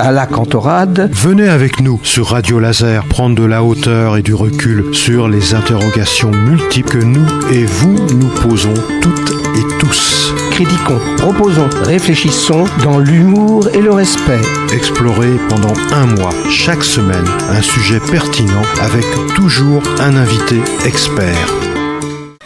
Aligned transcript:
à 0.00 0.12
la 0.12 0.26
cantorade. 0.26 1.10
Venez 1.12 1.48
avec 1.48 1.80
nous 1.80 2.00
sur 2.02 2.28
Radio 2.28 2.58
Laser 2.58 3.04
prendre 3.04 3.36
de 3.36 3.44
la 3.44 3.62
hauteur 3.62 4.16
et 4.16 4.22
du 4.22 4.32
recul 4.32 4.94
sur 4.94 5.28
les 5.28 5.54
interrogations 5.54 6.30
multiples 6.30 6.90
que 6.90 7.04
nous 7.04 7.26
et 7.52 7.66
vous 7.66 7.94
nous 8.16 8.28
posons 8.42 8.72
toutes 9.02 9.30
et 9.56 9.78
tous. 9.78 10.32
Critiquons, 10.52 10.98
proposons, 11.18 11.68
réfléchissons 11.82 12.64
dans 12.82 12.98
l'humour 12.98 13.68
et 13.74 13.82
le 13.82 13.92
respect. 13.92 14.40
Explorer 14.72 15.32
pendant 15.50 15.74
un 15.92 16.06
mois, 16.06 16.32
chaque 16.48 16.82
semaine, 16.82 17.26
un 17.50 17.62
sujet 17.62 18.00
pertinent 18.00 18.62
avec 18.80 19.04
toujours 19.34 19.82
un 20.00 20.16
invité 20.16 20.60
expert. 20.86 21.48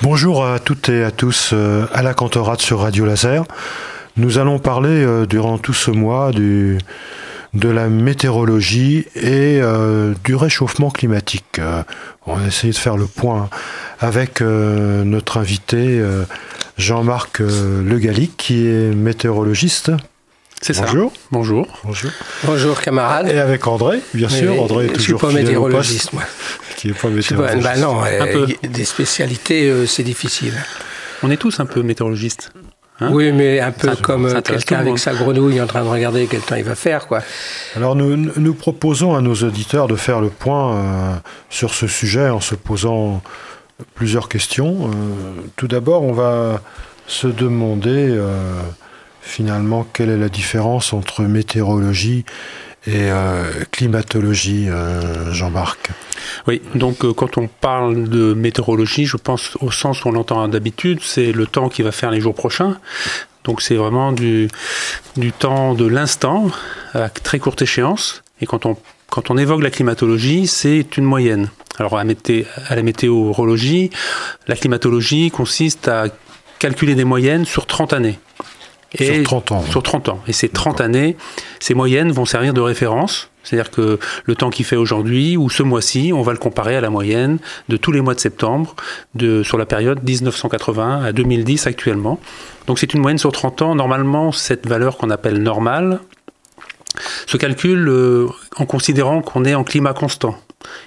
Bonjour 0.02 0.44
à 0.44 0.58
toutes 0.58 0.88
et 0.88 1.04
à 1.04 1.12
tous 1.12 1.50
euh, 1.52 1.86
à 1.94 2.02
la 2.02 2.14
cantorade 2.14 2.60
sur 2.60 2.80
Radio 2.80 3.06
Laser. 3.06 3.44
Nous 4.16 4.38
allons 4.38 4.58
parler 4.58 5.04
euh, 5.04 5.24
durant 5.24 5.58
tout 5.58 5.72
ce 5.72 5.90
mois 5.90 6.30
du, 6.30 6.78
de 7.54 7.68
la 7.68 7.88
météorologie 7.88 9.06
et 9.14 9.60
euh, 9.62 10.14
du 10.24 10.34
réchauffement 10.34 10.90
climatique. 10.90 11.58
Euh, 11.58 11.82
on 12.26 12.34
va 12.36 12.46
essayer 12.46 12.72
de 12.72 12.78
faire 12.78 12.96
le 12.96 13.06
point 13.06 13.48
avec 14.00 14.40
euh, 14.40 15.04
notre 15.04 15.36
invité 15.38 15.76
euh, 16.00 16.24
Jean-Marc 16.78 17.40
euh, 17.40 17.82
Le 17.82 17.98
Gallic, 17.98 18.36
qui 18.36 18.66
est 18.66 18.94
météorologiste. 18.94 19.92
C'est 20.60 20.72
ça. 20.72 20.82
Bonjour. 20.86 21.12
Bonjour. 21.30 21.66
Bonjour. 21.84 22.10
Bonjour 22.44 22.80
camarades. 22.80 23.28
Et 23.28 23.38
avec 23.38 23.66
André, 23.66 24.00
bien 24.14 24.28
sûr. 24.28 24.52
Mais 24.52 24.58
André 24.58 24.86
est 24.86 24.94
je 24.94 25.00
suis 25.00 25.12
toujours 25.12 25.20
pas 25.30 25.32
météorologiste, 25.32 26.12
moi. 26.14 26.22
Qui 26.76 26.88
est 26.88 26.92
pas 26.92 27.08
Je 27.14 27.20
suis 27.20 27.34
pas- 27.34 27.54
météorologiste. 27.54 27.80
bah 27.82 27.86
non, 27.86 28.02
euh, 28.04 28.46
peu. 28.62 28.68
des 28.68 28.84
spécialités, 28.84 29.68
euh, 29.68 29.86
c'est 29.86 30.02
difficile. 30.02 30.54
On 31.22 31.30
est 31.30 31.36
tous 31.36 31.60
un 31.60 31.66
peu 31.66 31.82
météorologistes. 31.82 32.50
Hein 33.00 33.10
oui, 33.12 33.32
mais 33.32 33.58
un 33.58 33.72
peu 33.72 33.88
Ça- 33.88 33.96
comme 34.00 34.42
quelqu'un 34.42 34.78
avec 34.78 34.98
sa 34.98 35.14
grenouille 35.14 35.60
en 35.60 35.66
train 35.66 35.82
de 35.82 35.88
regarder 35.88 36.26
quel 36.30 36.40
temps 36.40 36.54
il 36.54 36.62
va 36.64 36.76
faire, 36.76 37.08
quoi. 37.08 37.20
Alors 37.74 37.96
nous, 37.96 38.16
nous 38.16 38.54
proposons 38.54 39.16
à 39.16 39.20
nos 39.20 39.34
auditeurs 39.34 39.88
de 39.88 39.96
faire 39.96 40.20
le 40.20 40.28
point 40.28 40.76
euh, 40.76 41.14
sur 41.50 41.74
ce 41.74 41.88
sujet 41.88 42.28
en 42.28 42.40
se 42.40 42.54
posant 42.54 43.20
plusieurs 43.94 44.28
questions. 44.28 44.86
Euh, 44.86 44.90
tout 45.56 45.66
d'abord, 45.66 46.04
on 46.04 46.12
va 46.12 46.60
se 47.08 47.26
demander 47.26 48.06
euh, 48.10 48.60
finalement 49.22 49.84
quelle 49.92 50.10
est 50.10 50.16
la 50.16 50.28
différence 50.28 50.92
entre 50.92 51.22
météorologie 51.22 52.24
et 52.86 53.10
euh, 53.10 53.50
climatologie, 53.70 54.66
euh, 54.68 55.32
Jean-Marc. 55.32 55.90
Oui, 56.46 56.60
donc 56.74 57.04
euh, 57.04 57.12
quand 57.12 57.38
on 57.38 57.46
parle 57.48 58.08
de 58.08 58.34
météorologie, 58.34 59.06
je 59.06 59.16
pense 59.16 59.56
au 59.60 59.70
sens 59.70 60.04
où 60.04 60.08
on 60.08 60.12
l'entend 60.12 60.46
d'habitude, 60.48 61.00
c'est 61.02 61.32
le 61.32 61.46
temps 61.46 61.68
qui 61.68 61.82
va 61.82 61.92
faire 61.92 62.10
les 62.10 62.20
jours 62.20 62.34
prochains. 62.34 62.78
Donc 63.44 63.62
c'est 63.62 63.76
vraiment 63.76 64.12
du, 64.12 64.48
du 65.16 65.32
temps 65.32 65.74
de 65.74 65.86
l'instant, 65.86 66.50
à 66.94 67.08
très 67.08 67.38
courte 67.38 67.62
échéance. 67.62 68.22
Et 68.40 68.46
quand 68.46 68.66
on, 68.66 68.76
quand 69.10 69.30
on 69.30 69.36
évoque 69.36 69.62
la 69.62 69.70
climatologie, 69.70 70.46
c'est 70.46 70.96
une 70.96 71.04
moyenne. 71.04 71.50
Alors 71.78 71.98
à, 71.98 72.04
mété- 72.04 72.46
à 72.68 72.76
la 72.76 72.82
météorologie, 72.82 73.90
la 74.46 74.56
climatologie 74.56 75.30
consiste 75.30 75.88
à 75.88 76.06
calculer 76.58 76.94
des 76.94 77.04
moyennes 77.04 77.44
sur 77.44 77.66
30 77.66 77.92
années. 77.92 78.18
Sur 78.98 79.22
30 79.24 79.52
ans. 79.52 79.62
Sur 79.62 79.82
30 79.82 80.08
ans. 80.08 80.20
Et 80.28 80.32
ces 80.32 80.48
30 80.48 80.80
années, 80.80 81.16
ces 81.60 81.74
moyennes 81.74 82.12
vont 82.12 82.24
servir 82.24 82.54
de 82.54 82.60
référence. 82.60 83.30
C'est-à-dire 83.42 83.70
que 83.70 83.98
le 84.24 84.34
temps 84.34 84.50
qu'il 84.50 84.64
fait 84.64 84.76
aujourd'hui 84.76 85.36
ou 85.36 85.50
ce 85.50 85.62
mois-ci, 85.62 86.12
on 86.14 86.22
va 86.22 86.32
le 86.32 86.38
comparer 86.38 86.76
à 86.76 86.80
la 86.80 86.90
moyenne 86.90 87.38
de 87.68 87.76
tous 87.76 87.92
les 87.92 88.00
mois 88.00 88.14
de 88.14 88.20
septembre 88.20 88.74
de, 89.14 89.42
sur 89.42 89.58
la 89.58 89.66
période 89.66 90.02
1980 90.02 91.04
à 91.04 91.12
2010 91.12 91.66
actuellement. 91.66 92.18
Donc 92.66 92.78
c'est 92.78 92.94
une 92.94 93.00
moyenne 93.00 93.18
sur 93.18 93.32
30 93.32 93.62
ans. 93.62 93.74
Normalement, 93.74 94.32
cette 94.32 94.66
valeur 94.66 94.96
qu'on 94.96 95.10
appelle 95.10 95.42
normale 95.42 96.00
se 97.26 97.36
calcule 97.36 97.88
euh, 97.88 98.28
en 98.56 98.66
considérant 98.66 99.20
qu'on 99.20 99.44
est 99.44 99.54
en 99.54 99.64
climat 99.64 99.92
constant. 99.92 100.36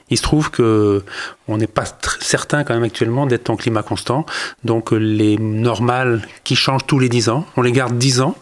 Il 0.09 0.17
se 0.17 0.23
trouve 0.23 0.51
que 0.51 1.03
on 1.47 1.57
n'est 1.57 1.67
pas 1.67 1.85
certain 2.19 2.63
quand 2.63 2.73
même 2.73 2.83
actuellement 2.83 3.25
d'être 3.25 3.49
en 3.49 3.55
climat 3.55 3.83
constant. 3.83 4.25
Donc 4.63 4.93
euh, 4.93 4.97
les 4.97 5.37
normales 5.37 6.21
qui 6.43 6.55
changent 6.55 6.85
tous 6.85 6.99
les 6.99 7.09
10 7.09 7.29
ans, 7.29 7.45
on 7.55 7.61
les 7.61 7.71
garde 7.71 7.97
10 7.97 8.21
ans. 8.21 8.35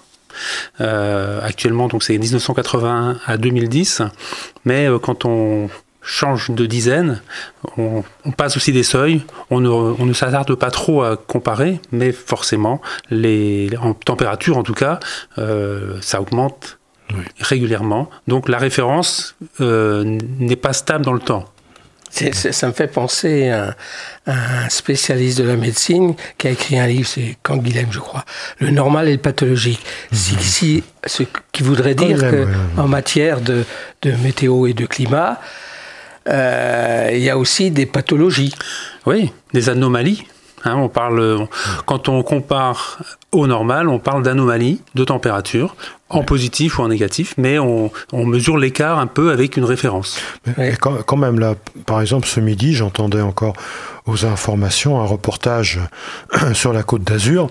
Euh, 0.82 1.40
actuellement, 1.42 1.88
donc 1.88 2.04
c'est 2.04 2.18
1981 2.18 3.18
à 3.26 3.38
2010. 3.38 4.02
Mais 4.66 4.88
euh, 4.88 5.00
quand 5.00 5.26
on 5.26 5.70
change 6.02 6.52
de 6.52 6.68
dizaine, 6.68 7.22
on, 7.78 8.04
passe 8.38 8.58
aussi 8.58 8.72
des 8.72 8.84
seuils. 8.84 9.22
On 9.50 9.60
ne, 9.60 10.14
s'attarde 10.14 10.54
pas 10.54 10.70
trop 10.70 11.02
à 11.02 11.18
comparer, 11.18 11.80
mais 11.92 12.12
forcément, 12.12 12.80
les, 13.10 13.72
en 13.82 13.96
température 13.96 14.58
en 14.58 14.62
tout 14.64 14.76
cas, 14.76 15.00
ça 15.36 16.22
augmente 16.22 16.78
régulièrement. 17.40 18.10
Donc 18.28 18.50
la 18.50 18.58
référence 18.58 19.36
euh, 19.62 20.04
n'est 20.40 20.56
pas 20.56 20.74
stable 20.74 21.06
dans 21.06 21.14
le 21.14 21.20
temps. 21.20 21.46
Ça 22.10 22.68
me 22.68 22.72
fait 22.72 22.88
penser 22.88 23.50
à, 23.50 23.76
à 24.26 24.64
un 24.66 24.70
spécialiste 24.70 25.38
de 25.40 25.44
la 25.44 25.58
médecine 25.58 26.16
qui 26.38 26.48
a 26.48 26.52
écrit 26.52 26.80
un 26.80 26.88
livre, 26.88 27.06
c'est 27.10 27.36
Canguilhem, 27.44 27.88
je 27.92 28.00
crois, 28.00 28.24
Le 28.60 28.70
normal 28.70 29.10
et 29.10 29.12
le 29.12 29.18
pathologique. 29.18 29.82
Si, 30.14 30.36
si- 30.40 30.84
ce 31.06 31.24
qui 31.52 31.62
voudrait 31.64 31.94
dire 31.94 32.18
Canguilhem, 32.18 32.32
que 32.32 32.36
ouais, 32.38 32.46
ouais. 32.46 32.82
en 32.82 32.88
matière 32.88 33.42
de, 33.42 33.66
de 34.04 34.12
météo 34.24 34.66
et 34.66 34.74
de 34.74 34.86
climat, 34.86 35.42
euh, 36.30 37.10
il 37.12 37.20
y 37.20 37.30
a 37.30 37.38
aussi 37.38 37.70
des 37.70 37.86
pathologies. 37.86 38.54
Oui, 39.06 39.32
des 39.54 39.68
anomalies. 39.68 40.24
Hein, 40.64 40.78
on 40.78 40.88
parle, 40.90 41.48
quand 41.86 42.08
on 42.10 42.24
compare 42.24 42.98
au 43.32 43.46
normal, 43.46 43.88
on 43.90 44.00
parle 44.00 44.24
d'anomalies 44.24 44.82
de 44.96 45.04
température, 45.04 45.76
en 46.10 46.22
positif 46.24 46.78
ou 46.78 46.84
en 46.84 46.90
négatif, 46.90 47.34
mais 47.38 47.58
on, 47.58 47.92
on 48.14 48.26
mesure 48.26 48.58
l'écart 48.58 49.00
un 49.00 49.08
peu 49.08 49.32
avec 49.32 49.58
une 49.58 49.64
référence. 49.66 50.20
Mais, 50.46 50.54
Ouais. 50.58 50.70
mais 50.72 50.76
quand, 50.78 51.02
quand 51.04 51.18
même, 51.18 51.40
là, 51.40 51.56
par 51.88 52.00
exemple, 52.00 52.28
ce 52.28 52.40
midi, 52.40 52.74
j'entendais 52.76 53.22
encore 53.22 53.54
aux 54.06 54.24
informations 54.24 55.02
un 55.02 55.06
reportage 55.06 55.80
sur 56.54 56.74
la 56.74 56.84
côte 56.84 57.04
d'Azur 57.04 57.48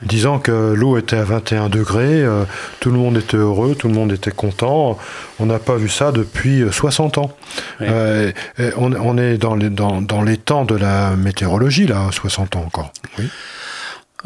disant 0.00 0.38
que 0.38 0.72
l'eau 0.74 0.96
était 0.96 1.16
à 1.18 1.24
21 1.24 1.68
degrés, 1.68 2.22
euh, 2.22 2.44
tout 2.80 2.90
le 2.90 2.96
monde 2.96 3.18
était 3.18 3.36
heureux, 3.36 3.74
tout 3.74 3.88
le 3.88 3.94
monde 3.94 4.10
était 4.12 4.30
content. 4.30 4.96
On 5.38 5.44
n'a 5.44 5.58
pas 5.58 5.76
vu 5.76 5.90
ça 5.90 6.10
depuis 6.10 6.62
euh, 6.62 6.72
60 6.72 7.18
ans. 7.18 7.36
Ouais. 7.80 7.88
Euh, 7.90 8.32
et 8.58 8.70
on, 8.78 8.92
on 8.94 9.18
est 9.18 9.36
dans 9.36 9.54
les, 9.54 9.68
dans, 9.68 10.00
dans 10.00 10.22
les 10.22 10.38
temps 10.38 10.64
de 10.64 10.76
la 10.76 11.14
météorologie, 11.14 11.86
là, 11.86 12.06
60 12.10 12.56
ans 12.56 12.64
encore. 12.66 12.90
Oui. 13.18 13.28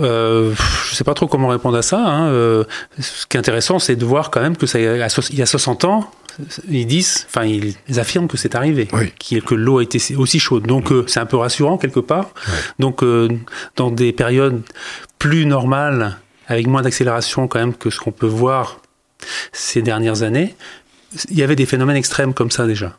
Euh, 0.01 0.55
je 0.89 0.95
sais 0.95 1.05
pas 1.05 1.15
trop 1.15 1.27
comment 1.27 1.49
répondre 1.49 1.77
à 1.77 1.83
ça. 1.83 1.99
hein. 1.99 2.29
Euh, 2.29 2.65
ce 2.99 3.27
qui 3.27 3.37
est 3.37 3.41
intéressant, 3.41 3.79
c'est 3.79 3.97
de 3.97 4.05
voir 4.05 4.31
quand 4.31 4.41
même 4.41 4.57
que 4.57 4.67
ça, 4.67 4.79
il 4.81 5.35
y 5.37 5.43
a 5.43 5.47
60 5.47 5.85
ans, 5.85 6.11
ils 6.71 6.87
disent, 6.87 7.27
enfin 7.29 7.45
ils 7.45 7.75
affirment 7.99 8.27
que 8.29 8.39
c'est 8.39 8.55
arrivé, 8.55 8.89
Oui. 8.93 9.13
que 9.43 9.55
l'eau 9.55 9.79
a 9.79 9.83
été 9.83 10.01
aussi 10.17 10.39
chaude. 10.39 10.67
Donc 10.67 10.91
euh, 10.93 11.05
c'est 11.09 11.21
un 11.21 11.27
peu 11.27 11.37
rassurant 11.37 11.77
quelque 11.77 12.01
part. 12.01 12.31
Donc 12.79 13.03
euh, 13.03 13.29
dans 13.77 13.91
des 13.91 14.13
périodes 14.13 14.63
plus 15.19 15.45
normales, 15.45 16.17
avec 16.49 16.67
moins 16.67 16.83
d'accélération 16.83 17.47
quand 17.47 17.59
même 17.59 17.75
que 17.75 17.91
ce 17.91 18.01
qu'on 18.01 18.13
peut 18.13 18.27
voir 18.27 18.79
ces 19.53 19.83
dernières 19.83 20.23
années, 20.23 20.55
il 21.31 21.37
y 21.39 21.43
avait 21.43 21.55
des 21.57 21.67
phénomènes 21.67 21.97
extrêmes 21.97 22.33
comme 22.33 22.51
ça 22.51 22.67
déjà. 22.67 22.99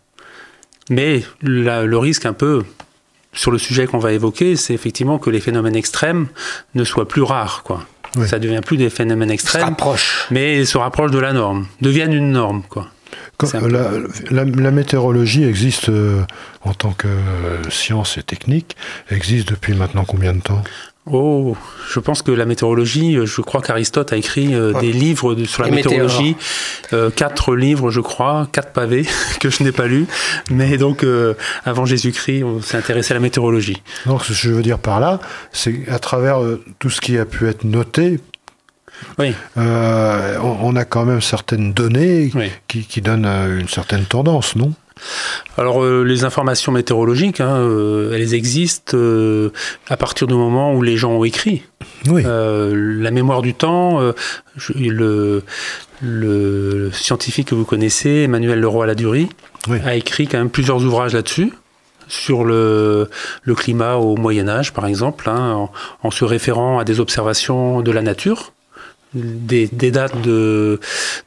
Mais 0.92 1.24
la- 1.42 1.86
le 1.86 1.98
risque 1.98 2.26
un 2.28 2.34
peu 2.34 2.64
sur 3.34 3.52
le 3.52 3.58
sujet 3.58 3.86
qu'on 3.88 4.00
va 4.00 4.12
évoquer, 4.14 4.56
c'est 4.56 4.74
effectivement 4.74 5.18
que 5.20 5.30
les 5.30 5.40
phénomènes 5.42 5.76
extrêmes 5.76 6.28
ne 6.76 6.84
soient 6.84 7.08
plus 7.08 7.22
rares. 7.24 7.64
Quoi. 7.64 7.84
Oui. 8.16 8.28
Ça 8.28 8.38
devient 8.40 8.62
plus 8.64 8.78
des 8.78 8.90
phénomènes 8.90 9.30
Se 9.30 9.34
extrêmes, 9.34 9.64
rapproche. 9.64 10.28
mais 10.32 10.66
se 10.66 10.78
rapprochent 10.78 11.12
de 11.12 11.20
la 11.20 11.34
norme, 11.34 11.66
deviennent 11.82 12.14
une 12.14 12.32
norme. 12.32 12.62
Quoi. 12.70 12.88
Quand- 13.38 13.48
C'est 13.48 13.58
un 13.58 13.62
peu- 13.62 13.68
la, 13.70 13.90
la- 14.32 14.44
la 14.46 14.72
météorologie 14.72 15.44
existe 15.44 15.90
euh, 15.90 16.22
en 16.64 16.74
tant 16.74 16.92
que 16.92 17.08
euh, 17.08 17.70
science 17.70 18.18
et 18.18 18.24
technique, 18.24 18.76
existe 19.10 19.50
depuis 19.50 19.74
maintenant 19.74 20.06
combien 20.06 20.34
de 20.34 20.42
temps? 20.42 20.64
Oh, 21.06 21.58
je 21.92 22.00
pense 22.00 22.22
que 22.22 22.32
la 22.32 22.46
météorologie, 22.46 23.18
euh, 23.18 23.26
je 23.26 23.42
crois 23.42 23.62
qu'Aristote 23.62 24.14
a 24.14 24.16
écrit 24.18 24.56
euh, 24.56 24.72
des 24.80 24.94
livres 24.94 25.36
de- 25.36 25.44
sur 25.44 25.62
la 25.64 25.70
météorologie, 25.70 26.38
euh, 26.94 27.10
quatre 27.10 27.56
livres, 27.56 27.92
je 27.92 28.00
crois, 28.00 28.48
quatre 28.54 28.72
pavés 28.72 29.06
que 29.42 29.50
je 29.50 29.64
n'ai 29.64 29.74
pas 29.74 29.88
lus. 29.88 30.06
Mais 30.50 30.78
donc, 30.78 31.04
euh, 31.04 31.34
avant 31.66 31.86
Jésus-Christ, 31.86 32.44
on 32.44 32.62
s'est 32.62 32.78
intéressé 32.78 33.12
à 33.12 33.16
la 33.16 33.20
météorologie. 33.20 33.82
Donc, 34.06 34.24
ce 34.24 34.30
que 34.30 34.34
je 34.34 34.50
veux 34.52 34.62
dire 34.64 34.80
par 34.80 35.02
là, 35.02 35.20
c'est 35.52 35.82
à 35.90 36.00
travers 36.00 36.42
euh, 36.42 36.64
tout 36.80 36.90
ce 36.90 37.02
qui 37.02 37.18
a 37.18 37.26
pu 37.26 37.50
être 37.50 37.66
noté, 37.66 38.22
Oui, 39.20 39.34
euh, 39.58 40.38
on, 40.42 40.58
on 40.72 40.76
a 40.78 40.86
quand 40.86 41.04
même 41.04 41.20
certaines 41.22 41.74
données 41.74 42.32
oui. 42.34 42.50
qui, 42.70 42.86
qui 42.86 43.02
donnent 43.02 43.26
euh, 43.26 43.60
une 43.60 43.68
certaine 43.68 44.06
tendance, 44.06 44.56
non? 44.56 44.72
Alors 45.58 45.84
euh, 45.84 46.04
les 46.04 46.24
informations 46.24 46.72
météorologiques, 46.72 47.42
hein, 47.42 47.56
euh, 47.58 48.14
elles 48.14 48.34
existent 48.34 48.98
euh, 48.98 49.52
à 49.90 49.98
partir 49.98 50.28
du 50.28 50.34
moment 50.34 50.74
où 50.74 50.82
les 50.82 50.98
gens 50.98 51.12
ont 51.12 51.24
écrit. 51.24 51.64
Oui. 52.08 52.24
Euh, 52.26 52.74
la 53.02 53.12
mémoire 53.12 53.42
du 53.42 53.54
temps, 53.54 54.02
euh, 54.02 54.14
je- 54.58 54.74
le, 54.74 55.44
le 56.02 56.92
scientifique 56.92 57.50
que 57.50 57.56
vous 57.56 57.66
connaissez, 57.66 58.10
Emmanuel 58.24 58.60
Leroy-Ladurie, 58.60 59.30
Oui. 59.68 59.78
a 59.86 59.96
écrit 59.96 60.28
quand 60.28 60.38
même 60.38 60.50
plusieurs 60.50 60.84
ouvrages 60.84 61.14
là-dessus 61.14 61.54
sur 62.08 62.44
le, 62.44 63.10
le 63.44 63.56
climat 63.56 63.96
au 63.96 64.18
Moyen 64.18 64.48
Âge, 64.50 64.74
par 64.74 64.86
exemple, 64.88 65.30
hein, 65.30 65.54
en, 65.54 65.72
en 66.04 66.12
se 66.12 66.26
référant 66.26 66.78
à 66.80 66.84
des 66.84 67.00
observations 67.00 67.82
de 67.82 67.92
la 67.92 68.02
nature. 68.02 68.52
des, 69.14 69.68
des 69.72 69.92
dates 69.92 70.22
de, 70.22 70.80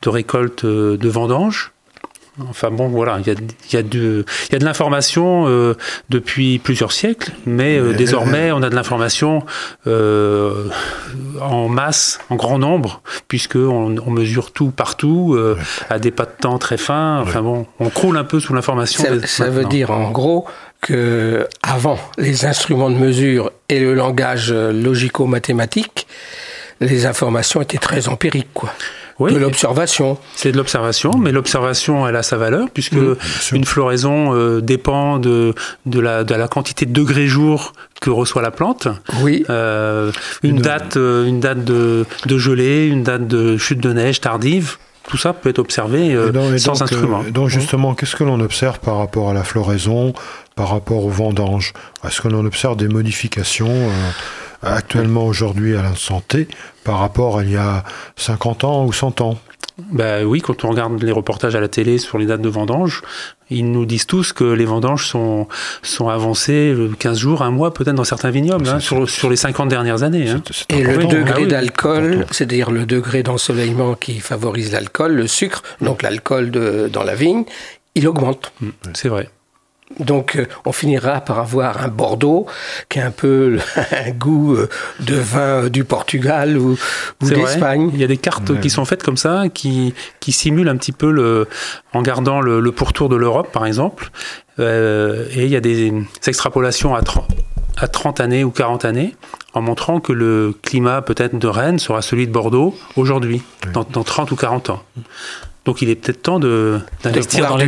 de 0.02 0.08
récolte 0.08 0.67
de 0.67 1.08
vendange. 1.08 1.72
Enfin 2.50 2.71
bon, 2.71 2.88
voilà, 2.88 3.19
il 3.21 3.27
y 3.27 3.31
a, 3.31 3.35
il 3.35 3.75
y 3.75 3.77
a 3.79 3.83
de, 3.83 4.25
il 4.49 4.53
y 4.53 4.56
a 4.56 4.59
de 4.59 4.65
l'information 4.65 5.47
euh, 5.47 5.75
depuis 6.11 6.59
plusieurs 6.59 6.93
siècles, 6.93 7.33
mais 7.47 7.79
euh, 7.79 7.91
Mais, 7.91 7.94
désormais 7.94 8.53
on 8.53 8.62
a 8.62 8.69
de 8.69 8.75
l'information 8.75 9.43
euh, 9.87 10.69
en 11.41 11.69
masse, 11.69 12.19
en 12.29 12.37
grand 12.37 12.59
nombre, 12.59 13.00
puisque 13.29 13.56
on, 13.56 13.97
on 14.05 14.11
mesure 14.11 14.53
tout 14.53 14.71
partout 14.71 15.35
euh, 15.35 15.56
à 15.88 15.99
des 15.99 16.11
pas 16.11 16.27
de 16.27 16.33
temps 16.38 16.59
très 16.59 16.77
fins. 16.77 17.21
Enfin 17.23 17.41
bon, 17.41 17.67
on 17.81 17.88
croule 17.88 18.19
un 18.19 18.25
peu 18.25 18.39
sous 18.39 18.53
l'information. 18.53 19.03
Ça, 19.03 19.27
ça 19.27 19.49
veut 19.49 19.65
dire 19.65 19.91
en 19.91 20.11
gros 20.11 20.47
que 20.82 21.47
avant 21.62 21.99
les 22.19 22.44
instruments 22.44 22.91
de 22.91 22.97
mesure 22.97 23.50
et 23.71 23.81
le 23.81 23.94
langage 23.94 24.53
euh, 24.53 24.73
logico-mathématique, 24.73 26.06
les 26.81 27.06
informations 27.06 27.62
étaient 27.62 27.79
très 27.79 28.09
empiriques, 28.09 28.53
quoi. 28.53 28.71
Oui, 29.19 29.33
de 29.33 29.39
l'observation. 29.39 30.19
C'est 30.35 30.53
de 30.53 30.57
l'observation, 30.59 31.11
mais 31.19 31.33
l'observation, 31.33 32.07
elle 32.07 32.17
a 32.17 32.23
sa 32.23 32.37
valeur, 32.37 32.69
puisque 32.73 32.93
Mmh, 32.95 33.17
une 33.53 33.65
floraison 33.65 34.35
euh, 34.35 34.61
dépend 34.61 35.19
de, 35.19 35.55
de, 35.87 36.01
la, 36.01 36.23
de 36.25 36.35
la 36.35 36.49
quantité 36.49 36.85
de 36.87 36.93
degrés 36.93 37.27
jour 37.27 37.73
que 38.01 38.11
reçoit 38.11 38.43
la 38.43 38.51
plante. 38.51 38.89
Oui, 39.23 39.45
Euh, 39.49 40.13
une, 40.43 40.59
date, 40.61 40.97
euh, 40.99 41.25
une 41.27 41.41
date 41.41 41.65
de, 41.65 42.05
de 42.27 42.39
gelée, 42.39 42.87
une 42.87 43.03
date 43.05 43.27
de 43.27 43.57
chute 43.57 43.81
de 43.81 43.93
neige 43.93 44.21
tardive, 44.21 44.77
tout 45.09 45.17
ça 45.17 45.33
peut 45.33 45.49
être 45.51 45.61
observé 45.61 46.13
euh, 46.15 46.29
Et 46.29 46.33
donc- 46.33 46.53
et 46.55 46.59
sans 46.59 46.73
donc, 46.73 46.83
instrument. 46.83 47.23
euh, 47.27 47.31
donc 47.31 47.49
justement, 47.49 47.95
qu'est-ce 47.95 48.17
que 48.17 48.25
l'on 48.25 48.41
observe 48.41 48.81
par 48.81 48.99
rapport 48.99 49.31
à 49.31 49.35
la 49.35 49.45
floraison, 49.45 50.13
par 50.57 50.69
rapport 50.71 51.05
aux 51.05 51.11
vendanges 51.11 51.73
Est-ce 52.05 52.21
que 52.21 52.29
l'on 52.29 52.45
observe 52.45 52.77
des 52.77 52.89
modifications 52.89 53.69
euh, 53.71 53.91
actuellement 54.75 55.27
aujourd'hui 55.27 55.77
à 55.77 55.83
l'instant 55.83 56.21
T 56.21 56.49
par 56.85 56.99
rapport 56.99 57.39
à 57.39 57.43
il 57.45 57.51
y 57.51 57.57
a 57.57 57.85
50 58.17 58.65
ans 58.65 58.85
ou 58.87 58.93
100 58.93 59.21
ans 59.21 59.39
Bah 59.93 60.25
oui, 60.25 60.41
quand 60.41 60.65
on 60.65 60.71
regarde 60.71 61.03
les 61.03 61.13
reportages 61.13 61.55
à 61.55 61.61
la 61.61 61.69
télé 61.69 61.99
sur 61.99 62.17
les 62.19 62.27
dates 62.27 62.41
de 62.41 62.49
vendange, 62.49 63.03
ils 63.51 63.71
nous 63.71 63.85
disent 63.87 64.07
tous 64.07 64.33
que 64.33 64.45
les 64.45 64.65
vendanges 64.65 65.07
sont, 65.07 65.47
sont 65.83 66.09
avancées 66.09 66.73
euh, 66.75 66.91
15 66.99 67.19
jours, 67.19 67.43
un 67.43 67.51
mois 67.51 67.75
peut-être 67.75 67.95
dans 67.95 68.05
certains 68.05 68.31
vignobles, 68.31 68.69
hein, 68.69 68.81
sur, 68.81 69.09
sur 69.09 69.29
les 69.31 69.37
50 69.37 69.69
dernières 69.69 70.03
années. 70.03 70.29
hein. 70.31 70.43
Et 70.71 70.83
le 70.83 71.01
ah 71.03 71.05
degré 71.05 71.43
oui. 71.43 71.49
d'alcool, 71.49 72.27
c'est-à-dire 72.31 72.71
le 72.71 72.87
degré 72.87 73.23
d'ensoleillement 73.23 73.95
qui 73.95 74.19
favorise 74.21 74.73
l'alcool, 74.73 75.13
le 75.15 75.27
sucre, 75.27 75.63
donc 75.81 76.03
l'alcool 76.03 76.51
dans 76.91 77.05
la 77.05 77.15
vigne, 77.15 77.45
il 77.95 78.09
augmente. 78.09 78.53
C'est 78.95 79.09
vrai. 79.09 79.29
Donc 80.00 80.37
euh, 80.37 80.47
on 80.65 80.73
finira 80.73 81.21
par 81.21 81.38
avoir 81.38 81.83
un 81.83 81.88
Bordeaux 81.88 82.47
qui 82.88 82.99
a 82.99 83.06
un 83.06 83.11
peu 83.12 83.59
un 83.77 84.11
goût 84.11 84.55
euh, 84.56 84.69
de 85.00 85.15
vin 85.15 85.38
euh, 85.65 85.69
du 85.69 85.85
Portugal 85.85 86.59
ou, 86.59 86.77
d'Espagne. 87.21 87.91
Il 87.94 88.00
y 88.00 88.05
a 88.05 88.09
des 88.09 88.17
cartes 88.17 88.50
Ouais. 88.50 88.61
qui 88.61 88.69
sont 88.71 88.85
faites 88.85 89.03
comme 89.03 89.17
ça, 89.17 89.44
qui, 89.53 89.94
qui 90.21 90.33
simulent 90.33 90.69
un 90.69 90.77
petit 90.77 90.93
peu 90.93 91.11
le, 91.11 91.49
en 91.93 92.03
gardant 92.03 92.41
le, 92.41 92.61
le 92.61 92.73
pourtour 92.73 93.09
de 93.09 93.17
l'Europe, 93.17 93.50
par 93.53 93.65
exemple. 93.65 94.11
Euh, 94.59 95.27
et 95.33 95.44
il 95.44 95.50
y 95.50 95.56
a 95.56 95.61
des 95.61 95.93
extrapolations 96.27 96.94
à 96.94 97.03
30, 97.03 97.27
à 97.79 97.89
30 97.89 98.21
années 98.21 98.43
ou 98.44 98.50
40 98.50 98.85
années, 98.85 99.15
en 99.55 99.61
montrant 99.62 100.00
que 100.00 100.12
le 100.12 100.53
climat 100.62 101.00
peut-être 101.03 101.39
de 101.39 101.47
Rennes 101.49 101.79
sera 101.79 102.03
celui 102.03 102.27
de 102.27 102.32
Bordeaux 102.32 102.75
aujourd'hui, 102.97 103.43
Oui. 103.67 103.73
dans, 103.73 103.85
dans 103.85 104.03
30 104.05 104.31
ou 104.32 104.37
40 104.37 104.71
ans. 104.71 104.82
Donc 105.67 105.83
il 105.83 105.91
est 105.91 105.97
peut-être 105.97 106.23
temps 106.23 106.39
de- 106.39 106.79
d'investir 107.03 107.49
dans, 107.49 107.57
les, 107.57 107.67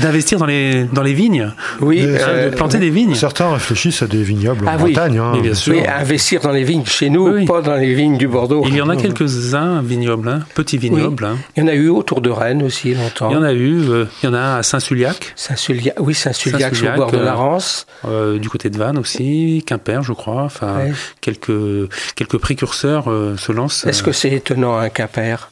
d'investir 0.00 0.38
dans 0.38 0.46
les, 0.46 0.84
dans 0.84 1.02
les 1.02 1.12
vignes, 1.12 1.52
Oui, 1.80 2.00
euh, 2.02 2.50
de 2.50 2.54
planter 2.54 2.78
des 2.78 2.90
vignes. 2.90 3.14
Certains 3.16 3.52
réfléchissent 3.52 4.02
à 4.02 4.06
des 4.06 4.22
vignobles 4.22 4.66
en 4.66 4.70
Ah 4.70 4.76
oui. 4.80 4.92
Bretagne. 4.92 5.18
hein. 5.18 5.32
Mais 5.34 5.40
bien 5.42 5.54
sûr. 5.54 5.74
oui, 5.74 5.82
investir 5.86 6.40
dans 6.40 6.52
les 6.52 6.62
vignes 6.64 6.84
chez 6.86 7.10
nous, 7.10 7.28
Oui, 7.28 7.44
pas 7.46 7.62
dans 7.62 7.74
les 7.74 7.94
vignes 7.94 8.16
du 8.16 8.28
Bordeaux. 8.28 8.62
Il 8.66 8.74
y 8.76 8.80
en 8.80 8.88
a 8.88 8.96
quelques-uns, 8.96 9.82
vignobles, 9.82 10.28
hein, 10.28 10.40
petits 10.54 10.78
vignobles. 10.78 11.24
hein. 11.24 11.36
Il 11.56 11.60
y 11.62 11.66
en 11.66 11.68
a 11.68 11.74
eu 11.74 11.88
autour 11.88 12.20
de 12.20 12.30
Rennes 12.30 12.62
aussi 12.62 12.94
longtemps. 12.94 13.30
Il 13.30 13.34
y 13.34 13.36
en 13.36 13.42
a 13.42 13.52
eu, 13.52 13.80
euh, 13.90 14.04
il 14.22 14.26
y 14.26 14.28
en 14.28 14.34
a 14.34 14.38
un 14.38 14.56
à 14.58 14.62
Saint-Suliac, 14.62 15.32
Saint-Suliac, 15.36 15.94
oui, 15.98 16.14
Saint-Suliac, 16.14 16.60
sur 16.60 16.68
le 16.68 16.74
Saint-Suliac, 16.74 16.96
bord 16.96 17.10
de 17.10 17.16
euh, 17.18 17.24
la 17.24 17.34
Rance. 17.34 17.86
euh, 18.06 18.38
du 18.38 18.48
côté 18.48 18.70
de 18.70 18.78
Vannes 18.78 18.98
aussi, 18.98 19.64
Quimper, 19.66 20.02
je 20.04 20.12
crois. 20.12 20.42
Enfin, 20.44 20.76
Ouais. 20.76 20.92
quelques, 21.20 21.90
quelques 22.14 22.38
précurseurs 22.38 23.10
euh, 23.10 23.36
se 23.36 23.50
lancent. 23.50 23.84
Est-ce 23.86 24.02
que 24.04 24.12
c'est 24.12 24.30
étonnant 24.30 24.76
un 24.78 24.88
Quimper? 24.90 25.50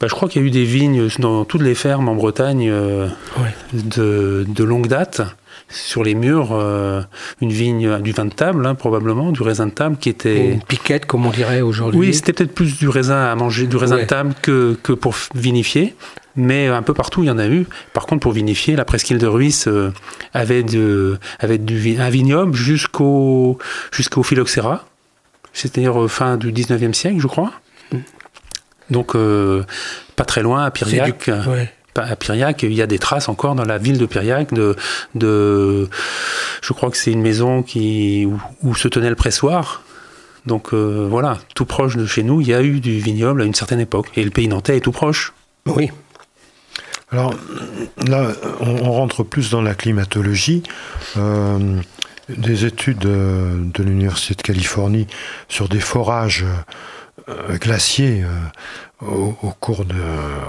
Bah, 0.00 0.06
je 0.08 0.14
crois 0.14 0.28
qu'il 0.28 0.40
y 0.40 0.44
a 0.44 0.46
eu 0.46 0.50
des 0.50 0.64
vignes 0.64 1.08
dans 1.18 1.44
toutes 1.44 1.62
les 1.62 1.74
fermes 1.74 2.08
en 2.08 2.14
Bretagne 2.14 2.68
euh, 2.70 3.08
de, 3.72 4.44
de 4.48 4.64
longue 4.64 4.86
date. 4.86 5.22
Sur 5.70 6.02
les 6.02 6.14
murs, 6.14 6.50
euh, 6.52 7.02
une 7.42 7.50
vigne 7.52 8.00
du 8.00 8.12
vin 8.12 8.24
de 8.24 8.32
table, 8.32 8.64
hein, 8.64 8.74
probablement, 8.74 9.32
du 9.32 9.42
raisin 9.42 9.66
de 9.66 9.72
table, 9.72 9.96
qui 9.98 10.08
était. 10.08 10.52
Une 10.52 10.62
piquette, 10.62 11.04
comme 11.04 11.26
on 11.26 11.30
dirait 11.30 11.60
aujourd'hui. 11.60 11.98
Oui, 12.00 12.14
c'était 12.14 12.32
peut-être 12.32 12.54
plus 12.54 12.78
du 12.78 12.88
raisin 12.88 13.24
à 13.24 13.34
manger, 13.34 13.66
du 13.66 13.76
raisin 13.76 13.96
Ouais. 13.96 14.02
de 14.02 14.06
table 14.06 14.34
que, 14.40 14.78
que 14.82 14.92
pour 14.94 15.14
vinifier. 15.34 15.94
Mais 16.36 16.68
un 16.68 16.82
peu 16.82 16.94
partout, 16.94 17.22
il 17.24 17.26
y 17.26 17.30
en 17.30 17.38
a 17.38 17.48
eu. 17.48 17.66
Par 17.92 18.06
contre, 18.06 18.20
pour 18.22 18.32
vinifier, 18.32 18.76
la 18.76 18.84
presqu'île 18.86 19.18
de 19.18 19.26
Ruisse 19.26 19.66
euh, 19.66 19.92
avait, 20.32 20.62
de, 20.62 21.18
avait 21.40 21.58
du, 21.58 21.98
un 21.98 22.08
vignoble 22.10 22.54
jusqu'au 22.54 23.58
jusqu'au 23.92 24.22
phylloxéra, 24.22 24.84
c'est-à-dire 25.52 26.00
euh, 26.00 26.08
fin 26.08 26.36
du 26.36 26.52
19e 26.52 26.92
siècle, 26.94 27.18
je 27.18 27.26
crois. 27.26 27.52
Donc, 28.90 29.14
euh, 29.14 29.64
pas 30.16 30.24
très 30.24 30.42
loin, 30.42 30.64
à 30.64 30.70
du- 30.70 30.72
Piriac. 30.72 31.30
ouais. 31.48 31.72
À 31.96 32.14
Piriac, 32.14 32.62
il 32.62 32.74
y 32.74 32.80
a 32.82 32.86
des 32.86 33.00
traces 33.00 33.28
encore 33.28 33.56
dans 33.56 33.64
la 33.64 33.76
ville 33.76 33.98
de 33.98 34.06
Piriac 34.06 34.54
de, 34.54 34.76
de 35.16 35.88
je 36.62 36.72
crois 36.72 36.90
que 36.92 36.96
c'est 36.96 37.10
une 37.10 37.22
maison 37.22 37.64
qui, 37.64 38.24
où, 38.24 38.40
où 38.62 38.74
se 38.76 38.86
tenait 38.86 39.08
le 39.10 39.16
pressoir. 39.16 39.82
Donc 40.46 40.72
euh, 40.72 41.08
voilà, 41.10 41.38
tout 41.56 41.64
proche 41.64 41.96
de 41.96 42.06
chez 42.06 42.22
nous, 42.22 42.40
il 42.40 42.46
y 42.46 42.54
a 42.54 42.62
eu 42.62 42.78
du 42.78 43.00
vignoble 43.00 43.42
à 43.42 43.44
une 43.46 43.54
certaine 43.54 43.80
époque. 43.80 44.10
Et 44.14 44.22
le 44.22 44.30
pays 44.30 44.46
nantais 44.46 44.76
est 44.76 44.80
tout 44.80 44.92
proche. 44.92 45.32
Oui. 45.66 45.90
Alors 47.10 47.34
là, 48.06 48.28
on, 48.60 48.68
on 48.86 48.92
rentre 48.92 49.24
plus 49.24 49.50
dans 49.50 49.62
la 49.62 49.74
climatologie. 49.74 50.62
Euh, 51.16 51.80
des 52.28 52.64
études 52.66 52.98
de 52.98 53.82
l'Université 53.82 54.34
de 54.34 54.42
Californie 54.42 55.06
sur 55.48 55.66
des 55.68 55.80
forages 55.80 56.44
euh, 57.28 57.58
glaciers 57.58 58.22
euh, 58.24 59.06
au, 59.06 59.36
au 59.42 59.50
cours 59.50 59.84
de. 59.84 59.94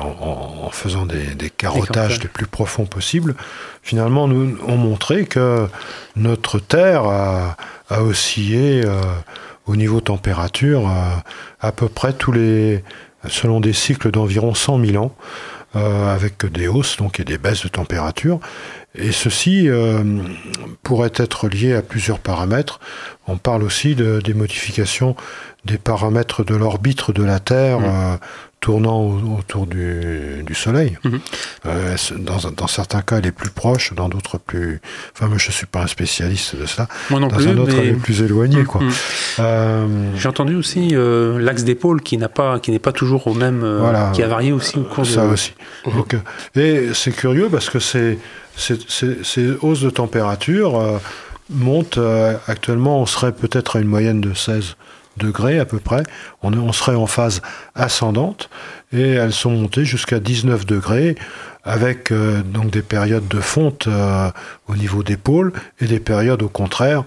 en, 0.01 0.65
en 0.65 0.69
faisant 0.69 1.05
des, 1.05 1.35
des 1.35 1.49
carottages 1.49 1.87
carottages. 1.89 2.23
les 2.23 2.29
plus 2.29 2.47
profonds 2.47 2.85
possibles, 2.85 3.35
finalement, 3.83 4.27
nous 4.27 4.57
ont 4.67 4.77
montré 4.77 5.25
que 5.25 5.67
notre 6.15 6.59
Terre 6.59 7.03
a, 7.03 7.57
a 7.89 8.03
oscillé 8.03 8.83
euh, 8.85 9.01
au 9.65 9.75
niveau 9.75 10.01
température 10.01 10.87
euh, 10.87 11.15
à 11.61 11.71
peu 11.71 11.87
près 11.89 12.13
tous 12.13 12.31
les. 12.31 12.83
selon 13.27 13.59
des 13.59 13.73
cycles 13.73 14.11
d'environ 14.11 14.53
100 14.53 14.85
000 14.85 15.03
ans 15.03 15.15
euh, 15.75 16.15
avec 16.15 16.45
des 16.45 16.67
hausses 16.67 16.97
donc 16.97 17.19
et 17.19 17.23
des 17.23 17.37
baisses 17.37 17.63
de 17.63 17.67
température. 17.69 18.39
Et 18.95 19.11
ceci 19.11 19.69
euh, 19.69 20.03
pourrait 20.83 21.11
être 21.15 21.47
lié 21.47 21.75
à 21.75 21.81
plusieurs 21.81 22.19
paramètres. 22.19 22.79
On 23.27 23.37
parle 23.37 23.63
aussi 23.63 23.95
de, 23.95 24.19
des 24.19 24.33
modifications 24.33 25.15
des 25.65 25.77
paramètres 25.77 26.43
de 26.43 26.55
l'orbite 26.55 27.11
de 27.11 27.23
la 27.23 27.39
Terre 27.39 27.79
Mhm. 27.79 28.17
Tournant 28.61 28.99
au- 29.01 29.37
autour 29.39 29.67
du, 29.67 30.43
du 30.45 30.53
Soleil. 30.53 30.97
Mhm. 31.05 31.19
Euh, 31.65 31.95
dans, 32.17 32.37
dans 32.55 32.67
certains 32.67 33.01
cas, 33.01 33.17
elle 33.19 33.25
est 33.27 33.31
plus 33.31 33.49
proche, 33.49 33.93
dans 33.93 34.09
d'autres 34.09 34.37
plus. 34.37 34.81
Enfin, 35.15 35.27
moi, 35.27 35.37
je 35.37 35.49
suis 35.51 35.65
pas 35.65 35.83
un 35.83 35.87
spécialiste 35.87 36.55
de 36.57 36.65
ça. 36.65 36.87
Moi 37.09 37.19
non 37.21 37.27
dans 37.27 37.37
plus, 37.37 37.47
un 37.47 37.57
autre, 37.57 37.71
mais 37.73 37.79
elle 37.79 37.89
est 37.89 37.93
plus 37.93 38.21
éloignée, 38.21 38.63
quoi. 38.65 38.81
Mhm. 38.81 38.91
Euh, 39.39 39.87
j'ai 40.15 40.27
entendu 40.27 40.55
aussi 40.55 40.89
euh, 40.93 41.39
l'axe 41.39 41.63
d'épaule 41.63 42.01
qui 42.01 42.17
n'a 42.17 42.27
pas, 42.29 42.59
qui 42.59 42.71
n'est 42.71 42.79
pas 42.79 42.91
toujours 42.91 43.27
au 43.27 43.33
même, 43.33 43.61
Voilà. 43.79 44.11
qui 44.13 44.21
a 44.23 44.27
varié 44.27 44.51
aussi 44.51 44.77
au 44.77 44.83
cours 44.83 45.05
Ça 45.05 45.25
de. 45.25 45.31
aussi. 45.31 45.53
Donc, 45.85 46.15
et 46.55 46.89
c'est 46.93 47.11
curieux 47.15 47.47
parce 47.49 47.69
que 47.69 47.79
ces, 47.79 48.19
ces, 48.57 48.77
ces- 48.89 49.23
ces 49.23 49.51
hausses 49.61 49.81
de 49.81 49.89
température 49.89 50.99
montent. 51.49 51.99
actuellement, 52.47 53.01
on 53.01 53.05
serait 53.05 53.31
peut-être 53.31 53.77
à 53.77 53.79
une 53.79 53.87
moyenne 53.87 54.19
de 54.21 54.33
16 54.33 54.75
degrés 55.19 55.59
à 55.59 55.65
peu 55.65 55.77
près. 55.77 56.03
On, 56.41 56.71
serait 56.71 56.95
en 56.95 57.05
phase 57.05 57.41
ascendante 57.75 58.49
et 58.91 59.11
elles 59.11 59.33
sont 59.33 59.51
montées 59.51 59.85
jusqu'à 59.85 60.19
19 60.19 60.65
degrés 60.65 61.15
avec 61.63 62.11
euh, 62.11 62.41
donc 62.41 62.71
des 62.71 62.81
périodes 62.81 63.27
de 63.27 63.39
fonte 63.39 63.85
euh, 63.87 64.31
au 64.67 64.75
niveau 64.75 65.03
des 65.03 65.17
pôles 65.17 65.53
et 65.79 65.85
des 65.85 65.99
périodes 65.99 66.41
au 66.41 66.49
contraire 66.49 67.03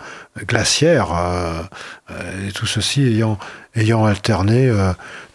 glaciaires. 0.46 1.12
euh, 1.12 2.48
et 2.48 2.52
tout 2.52 2.66
ceci 2.66 3.02
ayant, 3.02 3.38
ayant 3.74 4.04
alterné 4.04 4.70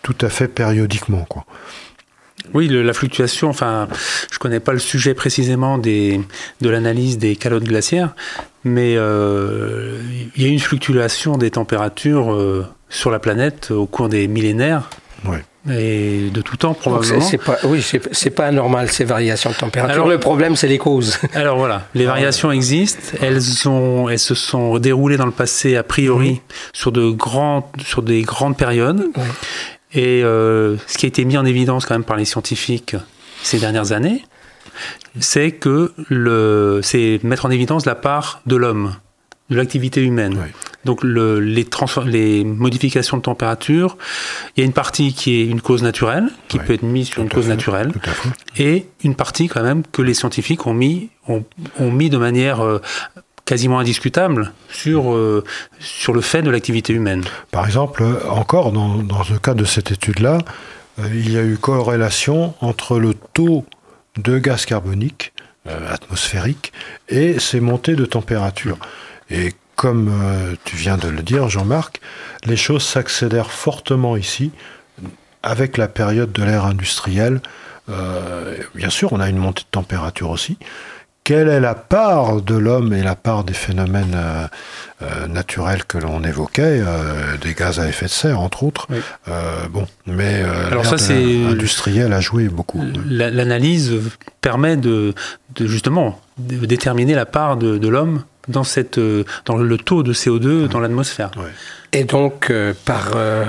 tout 0.04 0.16
à 0.22 0.30
fait 0.30 0.48
périodiquement. 0.48 1.26
Quoi. 1.28 1.46
Oui, 2.54 2.68
le- 2.68 2.84
la 2.84 2.94
fluctuation, 2.94 3.50
enfin, 3.50 3.88
je 4.32 4.40
connais 4.40 4.60
pas 4.60 4.74
le 4.74 4.80
sujet 4.80 5.14
précisément 5.14 5.78
des, 5.78 6.22
de 6.62 6.70
l'analyse 6.70 7.18
des 7.18 7.36
calottes 7.36 7.64
glaciaires, 7.66 8.14
mais 8.64 8.96
euh, 8.98 10.00
il 10.36 10.42
y 10.42 10.46
a 10.46 10.50
eu 10.50 10.52
une 10.52 10.60
fluctuation 10.60 11.38
des 11.38 11.52
températures 11.52 12.34
euh, 12.34 12.66
sur 12.90 13.12
la 13.12 13.20
planète 13.20 13.72
au 13.72 13.86
cours 13.86 14.10
des 14.10 14.28
millénaires 14.28 14.90
Ouais. 15.26 15.44
et 15.76 16.30
de 16.32 16.42
tout 16.42 16.58
temps 16.58 16.76
probablement. 16.76 17.22
C'est 17.22 17.40
pas, 17.40 17.58
oui, 17.64 17.84
c'est 18.12 18.30
pas 18.30 18.46
anormal 18.46 18.90
ces 18.92 19.04
variations 19.04 19.50
de 19.50 19.56
température. 19.56 19.96
Alors, 19.96 20.08
le 20.08 20.20
problème, 20.20 20.56
c'est 20.56 20.68
les 20.68 20.78
causes. 20.78 21.18
Alors 21.34 21.58
voilà, 21.58 21.88
les 21.96 22.06
variations 22.06 22.52
existent. 22.52 23.18
Elles 23.20 23.68
ont, 23.68 24.08
elles 24.10 24.20
se 24.20 24.36
sont 24.36 24.78
déroulées 24.78 25.18
dans 25.18 25.26
le 25.26 25.32
passé 25.32 25.76
a 25.76 25.82
priori 25.84 26.40
sur 26.72 26.92
de 26.92 27.10
grands, 27.10 27.70
sur 27.84 28.04
des 28.04 28.22
grandes 28.22 28.56
périodes. 28.56 29.06
Et 29.94 30.24
euh, 30.24 30.78
ce 30.88 30.98
qui 30.98 31.06
a 31.06 31.10
été 31.10 31.24
mis 31.26 31.38
en 31.38 31.46
évidence 31.46 31.86
quand 31.86 31.96
même 31.96 32.04
par 32.04 32.18
les 32.18 32.26
scientifiques 32.26 32.96
ces 33.44 33.60
dernières 33.60 33.92
années, 33.92 34.24
c'est 35.20 35.52
que 35.52 35.94
le, 36.10 36.82
c'est 36.84 37.20
mettre 37.24 37.46
en 37.46 37.50
évidence 37.50 37.86
la 37.86 37.96
part 37.96 38.42
de 38.46 38.56
l'homme, 38.56 38.96
de 39.50 39.56
l'activité 39.56 40.02
humaine. 40.02 40.38
Donc 40.86 41.04
le, 41.04 41.40
les, 41.40 41.66
les 42.06 42.44
modifications 42.44 43.18
de 43.18 43.22
température, 43.22 43.98
il 44.56 44.62
y 44.62 44.64
a 44.64 44.66
une 44.66 44.74
partie 44.74 45.14
qui 45.14 45.42
est 45.42 45.46
une 45.46 45.62
cause 45.62 45.84
naturelle, 45.84 46.30
qui 46.48 46.60
peut 46.60 46.74
être 46.74 46.84
mise 46.84 47.08
sur 47.08 47.24
une 47.24 47.30
cause 47.30 47.48
naturelle, 47.48 47.92
et 48.58 48.88
une 49.04 49.16
partie 49.16 49.48
quand 49.48 49.64
même 49.64 49.84
que 49.92 50.02
les 50.02 50.14
scientifiques 50.14 50.68
ont 50.68 50.74
mis, 50.74 51.10
ont, 51.28 51.44
ont 51.80 51.92
mis 51.92 52.10
de 52.10 52.18
manière 52.18 52.62
euh, 52.62 52.82
quasiment 53.48 53.80
indiscutable 53.80 54.54
sur, 54.70 55.14
euh, 55.14 55.44
sur 55.80 56.14
le 56.14 56.22
fait 56.22 56.44
de 56.44 56.52
l'activité 56.52 56.94
humaine. 56.94 57.24
Par 57.50 57.66
exemple, 57.66 58.04
encore 58.30 58.72
dans, 58.72 58.98
dans 58.98 59.24
le 59.28 59.40
cas 59.40 59.56
de 59.56 59.66
cette 59.66 59.90
étude-là, 59.92 60.38
euh, 61.00 61.08
il 61.12 61.32
y 61.32 61.38
a 61.38 61.44
eu 61.44 61.58
corrélation 61.58 62.54
entre 62.62 63.00
le 63.00 63.16
taux 63.34 63.66
de 64.18 64.38
gaz 64.38 64.66
carbonique 64.66 65.34
atmosphérique 65.90 66.72
et 67.10 67.40
ces 67.40 67.60
montées 67.60 67.98
de 67.98 68.06
température. 68.06 68.78
Et 69.30 69.54
comme 69.78 70.10
euh, 70.10 70.56
tu 70.66 70.76
viens 70.76 70.98
de 70.98 71.08
le 71.08 71.22
dire, 71.22 71.48
Jean-Marc, 71.48 72.02
les 72.46 72.58
choses 72.58 72.84
s'accélèrent 72.84 73.52
fortement 73.52 74.18
ici 74.18 74.52
avec 75.44 75.78
la 75.78 75.88
période 75.88 76.34
de 76.34 76.44
l'ère 76.44 76.66
industrielle. 76.66 77.42
Euh, 77.88 78.58
bien 78.76 78.90
sûr, 78.90 79.14
on 79.14 79.20
a 79.20 79.30
une 79.30 79.38
montée 79.38 79.62
de 79.62 79.70
température 79.72 80.32
aussi. 80.32 80.58
Quelle 81.28 81.50
est 81.50 81.60
la 81.60 81.76
part 81.76 82.42
de 82.42 82.56
l'homme 82.56 82.94
et 82.94 83.04
la 83.04 83.16
part 83.16 83.44
des 83.44 83.54
phénomènes 83.54 84.16
euh, 84.16 85.28
naturels 85.28 85.84
que 85.84 85.98
l'on 85.98 86.24
évoquait, 86.24 86.82
des 87.42 87.54
gaz 87.54 87.82
à 87.82 87.90
effet 87.90 88.06
de 88.06 88.12
serre 88.12 88.40
entre 88.40 88.64
autres 88.64 88.88
Bon, 89.72 89.86
mais 90.06 90.44
Alors 90.72 90.86
ça, 90.86 90.98
c'est 90.98 91.44
industriel 91.46 92.14
a 92.14 92.22
joué 92.22 92.48
beaucoup. 92.48 92.82
L'analyse 93.10 93.94
permet 94.40 94.78
de, 94.78 95.14
justement 95.60 96.18
de 96.38 96.66
déterminer 96.66 97.14
la 97.14 97.26
part 97.26 97.58
de 97.58 97.88
l'homme 97.90 98.24
dans, 98.48 98.64
cette, 98.64 98.98
euh, 98.98 99.24
dans 99.46 99.58
le 99.58 99.78
taux 99.78 100.04
de 100.04 100.14
CO2 100.14 100.68
dans 100.68 100.80
l'atmosphère. 100.80 101.32
Et 101.94 102.04
donc, 102.04 102.50
euh, 102.50 102.74
par, 102.86 103.12
euh, 103.16 103.46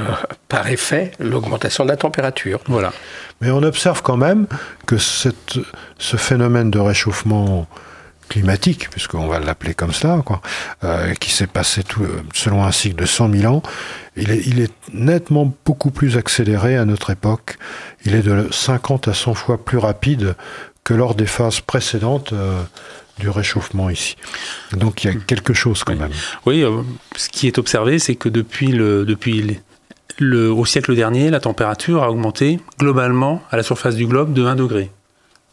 par 0.48 0.68
effet, 0.68 1.12
l'augmentation 1.18 1.84
de 1.84 1.90
la 1.90 1.96
température. 1.96 2.60
Voilà. 2.66 2.92
Mais 3.40 3.50
on 3.50 3.62
observe 3.62 4.02
quand 4.02 4.16
même 4.16 4.46
que 4.86 4.98
cette, 4.98 5.58
ce 5.98 6.16
phénomène 6.16 6.70
de 6.70 6.78
réchauffement 6.78 7.66
climatique, 8.28 8.90
puisqu'on 8.90 9.26
va 9.26 9.38
l'appeler 9.38 9.72
comme 9.72 9.94
ça, 9.94 10.22
quoi, 10.22 10.42
qui 11.18 11.30
s'est 11.30 11.46
passé 11.46 11.82
tout, 11.82 12.06
selon 12.34 12.62
un 12.62 12.72
cycle 12.72 12.96
de 12.96 13.06
100 13.06 13.32
000 13.32 13.54
ans, 13.54 13.62
il 14.16 14.30
est, 14.30 14.46
il 14.46 14.60
est, 14.60 14.72
nettement 14.92 15.50
beaucoup 15.64 15.90
plus 15.90 16.18
accéléré 16.18 16.76
à 16.76 16.84
notre 16.84 17.08
époque. 17.08 17.56
Il 18.04 18.14
est 18.14 18.20
de 18.20 18.48
50 18.50 19.08
à 19.08 19.14
100 19.14 19.32
fois 19.32 19.64
plus 19.64 19.78
rapide 19.78 20.34
que 20.84 20.92
lors 20.92 21.14
des 21.14 21.26
phases 21.26 21.60
précédentes 21.60 22.34
du 23.18 23.28
réchauffement 23.28 23.90
ici. 23.90 24.16
Donc 24.72 25.04
il 25.04 25.06
y 25.08 25.10
a 25.10 25.14
quelque 25.14 25.54
chose 25.54 25.84
quand 25.84 25.96
même. 25.96 26.10
Oui, 26.46 26.62
euh, 26.62 26.82
ce 27.16 27.28
qui 27.28 27.46
est 27.46 27.58
observé, 27.58 27.98
c'est 27.98 28.14
que 28.14 28.28
depuis, 28.28 28.68
le, 28.68 29.04
depuis 29.04 29.58
le, 30.18 30.50
au 30.50 30.64
siècle 30.64 30.94
dernier, 30.94 31.30
la 31.30 31.40
température 31.40 32.02
a 32.02 32.10
augmenté 32.10 32.60
globalement 32.78 33.42
à 33.50 33.56
la 33.56 33.62
surface 33.62 33.96
du 33.96 34.06
globe 34.06 34.32
de 34.32 34.44
1 34.44 34.56
degré. 34.56 34.90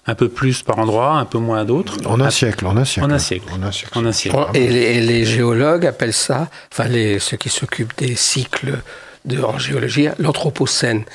Un 0.08 0.14
peu 0.14 0.30
plus 0.30 0.62
par 0.62 0.78
endroit, 0.78 1.14
un 1.14 1.26
peu 1.26 1.40
moins 1.40 1.62
à 1.62 1.66
d'autres. 1.66 1.98
En 2.06 2.22
un 2.22 2.30
siècle, 2.30 2.68
en 2.68 2.78
un 2.78 2.86
siècle. 2.86 3.08
En 3.10 3.12
un 3.12 3.18
siècle. 3.18 3.48
En 3.96 4.06
un 4.06 4.12
siècle. 4.12 4.38
Et, 4.54 5.02
les, 5.02 5.26
géologues 5.26 5.88
appellent 5.88 6.14
ça, 6.14 6.48
enfin 6.72 6.88
les, 6.88 7.18
ceux 7.18 7.38
qui 7.38 7.50
s'occupent 7.50 7.98
des 7.98 8.16
cycles 8.16 8.78
de, 9.26 9.42
en 9.42 9.58
géologie, 9.58 10.08
l'anthropocène. 10.20 11.06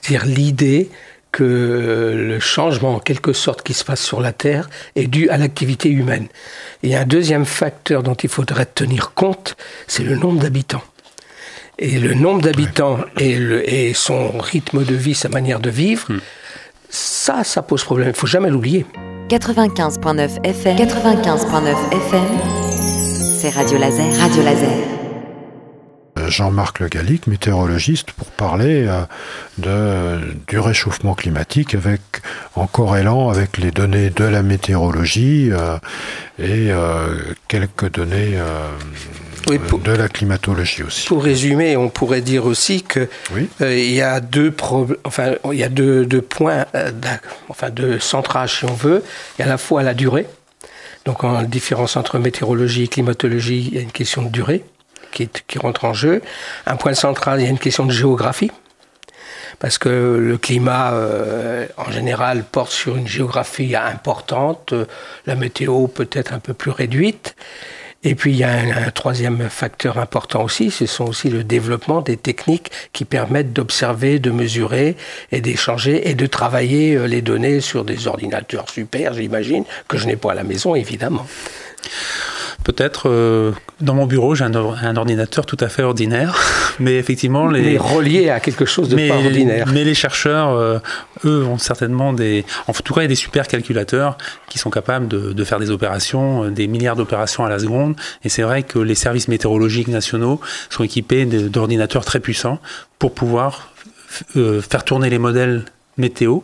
C'est-à-dire 0.00 0.26
l'idée 0.26 0.90
que 1.32 2.14
le 2.16 2.40
changement, 2.40 2.96
en 2.96 2.98
quelque 2.98 3.32
sorte, 3.32 3.62
qui 3.62 3.74
se 3.74 3.84
passe 3.84 4.02
sur 4.02 4.20
la 4.20 4.32
Terre 4.32 4.68
est 4.96 5.06
dû 5.06 5.28
à 5.30 5.36
l'activité 5.36 5.88
humaine. 5.88 6.26
Et 6.82 6.96
un 6.96 7.04
deuxième 7.04 7.44
facteur 7.44 8.02
dont 8.02 8.14
il 8.14 8.28
faudrait 8.28 8.66
tenir 8.66 9.12
compte, 9.14 9.56
c'est 9.86 10.02
le 10.02 10.16
nombre 10.16 10.40
d'habitants. 10.40 10.82
Et 11.78 11.98
le 11.98 12.14
nombre 12.14 12.42
d'habitants 12.42 12.98
et, 13.18 13.38
et, 13.88 13.94
son 13.94 14.38
rythme 14.38 14.84
de 14.84 14.94
vie, 14.94 15.14
sa 15.14 15.30
manière 15.30 15.60
de 15.60 15.70
vivre, 15.70 16.12
hmm. 16.12 16.20
ça, 16.90 17.42
ça 17.44 17.62
pose 17.62 17.84
problème. 17.84 18.08
Il 18.08 18.14
faut 18.14 18.26
jamais 18.26 18.50
l'oublier. 18.50 18.84
95.9 19.28 20.44
FM. 20.44 20.76
95.9 20.76 21.74
FM. 21.92 22.70
C'est 23.40 23.50
Radio 23.50 23.78
Laser. 23.78 24.18
Radio 24.18 24.42
Laser. 24.42 24.99
Jean-Marc 26.30 26.78
Le 26.78 26.88
Gallic, 26.88 27.26
météorologiste, 27.26 28.12
pour 28.12 28.28
parler 28.28 28.86
euh, 28.86 29.02
de, 29.58 30.34
du 30.46 30.58
réchauffement 30.58 31.14
climatique 31.14 31.74
avec, 31.74 32.00
en 32.54 32.66
corrélant 32.66 33.28
avec 33.28 33.58
les 33.58 33.70
données 33.70 34.10
de 34.10 34.24
la 34.24 34.42
météorologie 34.42 35.50
euh, 35.50 35.76
et 36.38 36.70
euh, 36.70 37.16
quelques 37.48 37.90
données 37.90 38.38
de 39.48 39.92
la 39.92 40.08
climatologie 40.08 40.82
aussi. 40.84 41.06
Pour 41.08 41.24
résumer, 41.24 41.76
on 41.76 41.88
pourrait 41.88 42.22
dire 42.22 42.46
aussi 42.46 42.82
que 42.82 43.08
il 43.60 43.92
y 43.92 44.00
a 44.00 44.20
deux 44.20 44.54
enfin 45.04 45.34
il 45.52 45.58
y 45.58 45.64
a 45.64 45.68
deux, 45.68 46.06
deux 46.06 46.22
points, 46.22 46.64
enfin 47.48 47.70
deux 47.70 47.98
centrages 47.98 48.60
si 48.60 48.64
on 48.64 48.74
veut. 48.74 49.02
Il 49.38 49.42
y 49.42 49.42
a 49.42 49.46
à 49.46 49.48
la 49.48 49.58
fois 49.58 49.82
la 49.82 49.94
durée. 49.94 50.26
Donc 51.04 51.24
en 51.24 51.42
différence 51.42 51.96
entre 51.96 52.18
météorologie 52.18 52.84
et 52.84 52.88
climatologie, 52.88 53.68
il 53.68 53.74
y 53.74 53.78
a 53.78 53.82
une 53.82 53.92
question 53.92 54.22
de 54.22 54.28
durée 54.28 54.64
qui, 55.10 55.58
rentre 55.58 55.84
en 55.84 55.92
jeu. 55.92 56.22
Un 56.66 56.76
point 56.76 56.94
central, 56.94 57.40
il 57.40 57.44
y 57.44 57.46
a 57.46 57.50
une 57.50 57.58
question 57.58 57.84
de 57.84 57.92
géographie 57.92 58.52
parce 59.58 59.76
que 59.76 59.88
le 59.88 60.38
climat, 60.38 60.92
euh, 60.92 61.66
en 61.76 61.90
général, 61.90 62.44
porte 62.44 62.72
sur 62.72 62.96
une 62.96 63.06
géographie 63.06 63.76
importante, 63.76 64.72
la 65.26 65.34
météo 65.34 65.86
peut-être 65.86 66.32
un 66.32 66.38
peu 66.38 66.54
plus 66.54 66.70
réduite. 66.70 67.36
Et 68.02 68.14
puis 68.14 68.32
il 68.32 68.38
y 68.38 68.44
a 68.44 68.50
un, 68.50 68.90
troisième 68.90 69.50
facteur 69.50 69.98
important 69.98 70.42
aussi, 70.42 70.70
ce 70.70 70.86
sont 70.86 71.04
aussi 71.04 71.28
le 71.28 71.44
développement 71.44 72.00
des 72.00 72.16
techniques 72.16 72.70
qui 72.94 73.04
permettent 73.04 73.52
d'observer, 73.52 74.18
de 74.18 74.30
mesurer 74.30 74.96
et 75.32 75.42
d'échanger 75.42 76.08
et 76.08 76.14
de 76.14 76.26
travailler 76.26 76.94
euh, 76.94 77.06
les 77.06 77.20
données 77.20 77.60
sur 77.60 77.84
des 77.84 78.06
ordinateurs 78.06 78.70
super, 78.70 79.12
j'imagine, 79.12 79.64
que 79.86 79.98
je 79.98 80.06
n'ai 80.06 80.16
pas 80.16 80.32
à 80.32 80.34
la 80.34 80.44
maison 80.44 80.74
évidemment. 80.74 81.26
Peut-être 82.70 83.08
euh, 83.10 83.50
dans 83.80 83.94
mon 83.94 84.06
bureau, 84.06 84.36
j'ai 84.36 84.44
un, 84.44 84.54
ordinateur 84.54 85.44
tout 85.44 85.56
à 85.58 85.68
fait 85.68 85.82
ordinaire, 85.82 86.38
mais 86.78 86.98
effectivement 86.98 87.48
les 87.48 87.62
mais 87.62 87.78
relié 87.78 88.30
à 88.30 88.38
quelque 88.38 88.64
chose 88.64 88.88
de 88.88 89.08
pas 89.08 89.16
ordinaire. 89.16 89.66
Mais 89.72 89.82
les 89.82 89.94
chercheurs, 89.94 90.50
euh, 90.50 90.78
eux, 91.24 91.44
ont 91.44 91.58
certainement 91.58 92.12
des, 92.12 92.44
en 92.68 92.72
tout 92.72 92.94
cas, 92.94 93.00
il 93.00 93.04
y 93.04 93.06
a 93.06 93.08
des 93.08 93.16
super 93.16 93.48
calculateurs 93.48 94.16
qui 94.48 94.60
sont 94.60 94.70
capables 94.70 95.08
de, 95.08 95.44
faire 95.44 95.58
des 95.58 95.72
opérations, 95.72 96.44
euh, 96.44 96.50
des 96.50 96.68
milliards 96.68 96.94
d'opérations 96.94 97.44
à 97.44 97.48
la 97.48 97.58
seconde. 97.58 97.96
Et 98.22 98.28
c'est 98.28 98.42
vrai 98.42 98.62
que 98.62 98.78
les 98.78 98.94
services 98.94 99.26
météorologiques 99.26 99.88
nationaux 99.88 100.40
sont 100.68 100.84
équipés 100.84 101.24
d'ordinateurs 101.26 102.04
très 102.04 102.20
puissants 102.20 102.60
pour 103.00 103.14
pouvoir 103.14 103.72
faire 104.34 104.84
tourner 104.84 105.10
les 105.10 105.18
modèles 105.18 105.64
météo 105.96 106.40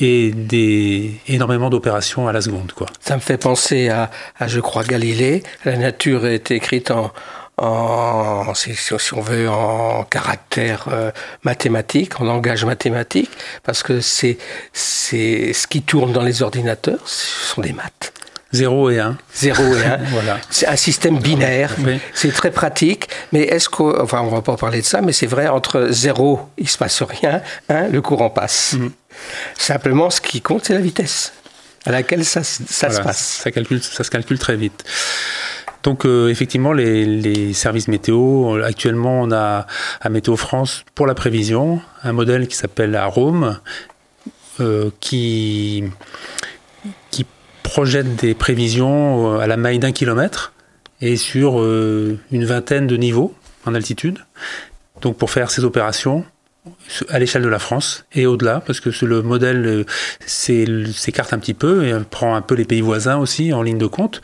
et 0.00 0.30
des, 0.30 1.20
énormément 1.26 1.70
d'opérations 1.70 2.28
à 2.28 2.32
la 2.32 2.40
seconde. 2.40 2.72
Quoi. 2.72 2.86
Ça 3.00 3.16
me 3.16 3.20
fait 3.20 3.38
penser 3.38 3.88
à, 3.88 4.10
à, 4.38 4.48
je 4.48 4.60
crois, 4.60 4.84
Galilée. 4.84 5.42
La 5.64 5.76
nature 5.76 6.26
est 6.26 6.50
écrite 6.50 6.90
en, 6.90 7.12
en 7.58 8.54
si, 8.54 8.72
on 9.12 9.20
veut, 9.20 9.48
en 9.48 10.04
caractère 10.04 10.86
euh, 10.92 11.10
mathématique, 11.42 12.20
en 12.20 12.24
langage 12.24 12.64
mathématique, 12.64 13.30
parce 13.64 13.82
que 13.82 14.00
c'est, 14.00 14.38
ce 14.72 15.66
qui 15.66 15.82
tourne 15.82 16.12
dans 16.12 16.22
les 16.22 16.42
ordinateurs, 16.42 17.00
ce 17.06 17.54
sont 17.54 17.60
des 17.60 17.72
maths. 17.72 18.12
0 18.52 18.90
et 18.90 19.00
1. 19.00 19.18
0 19.34 19.62
et 19.62 19.84
1. 19.84 19.96
voilà. 20.10 20.38
C'est 20.48 20.66
un 20.66 20.76
système 20.76 21.18
binaire. 21.18 21.74
C'est 22.14 22.32
très 22.32 22.50
pratique. 22.50 23.08
Mais 23.32 23.42
est-ce 23.42 23.68
qu'on, 23.68 24.00
enfin, 24.00 24.22
on 24.22 24.28
va 24.28 24.40
pas 24.40 24.56
parler 24.56 24.80
de 24.80 24.86
ça, 24.86 25.02
mais 25.02 25.12
c'est 25.12 25.26
vrai, 25.26 25.48
entre 25.48 25.88
0, 25.90 26.48
il 26.56 26.68
se 26.68 26.78
passe 26.78 27.02
rien, 27.02 27.42
1, 27.68 27.88
le 27.88 28.00
courant 28.00 28.30
passe. 28.30 28.74
Mm. 28.74 28.88
Simplement, 29.56 30.10
ce 30.10 30.20
qui 30.20 30.40
compte, 30.40 30.64
c'est 30.64 30.74
la 30.74 30.80
vitesse 30.80 31.32
à 31.86 31.92
laquelle 31.92 32.24
ça, 32.24 32.42
ça 32.42 32.90
se 32.90 33.00
passe. 33.00 33.40
Ça, 33.42 33.50
calcule, 33.50 33.82
ça 33.82 34.04
se 34.04 34.10
calcule 34.10 34.38
très 34.38 34.56
vite. 34.56 34.84
Donc 35.84 36.04
euh, 36.04 36.28
effectivement, 36.28 36.72
les, 36.72 37.06
les, 37.06 37.52
services 37.54 37.88
météo, 37.88 38.60
actuellement 38.62 39.22
on 39.22 39.32
a 39.32 39.66
à 40.00 40.08
Météo 40.10 40.36
France 40.36 40.84
pour 40.94 41.06
la 41.06 41.14
prévision 41.14 41.80
un 42.02 42.12
modèle 42.12 42.48
qui 42.48 42.56
s'appelle 42.56 42.94
Arome, 42.96 43.58
euh, 44.60 44.90
qui, 44.98 45.84
qui 47.12 47.24
projette 47.62 48.16
des 48.16 48.34
prévisions 48.34 49.36
euh, 49.36 49.38
à 49.38 49.46
la 49.46 49.56
maille 49.56 49.78
d'un 49.78 49.92
kilomètre 49.92 50.52
et 51.00 51.16
sur 51.16 51.60
euh, 51.60 52.18
une 52.32 52.44
vingtaine 52.44 52.88
de 52.88 52.96
niveaux 52.96 53.32
en 53.66 53.74
altitude. 53.76 54.18
Donc 55.00 55.16
pour 55.16 55.30
faire 55.30 55.52
ces 55.52 55.64
opérations, 55.64 56.24
à 57.08 57.18
l'échelle 57.18 57.42
de 57.42 57.48
la 57.48 57.58
France 57.58 58.04
et 58.14 58.26
au-delà, 58.26 58.62
parce 58.66 58.80
que 58.80 58.90
le 59.04 59.22
modèle 59.22 59.66
euh, 59.66 59.84
s'écarte 60.26 61.32
un 61.32 61.38
petit 61.38 61.54
peu 61.54 61.86
et 61.86 61.94
prend 62.10 62.34
un 62.34 62.42
peu 62.42 62.54
les 62.54 62.64
pays 62.64 62.80
voisins 62.80 63.16
aussi 63.18 63.52
en 63.52 63.62
ligne 63.62 63.78
de 63.78 63.86
compte. 63.86 64.22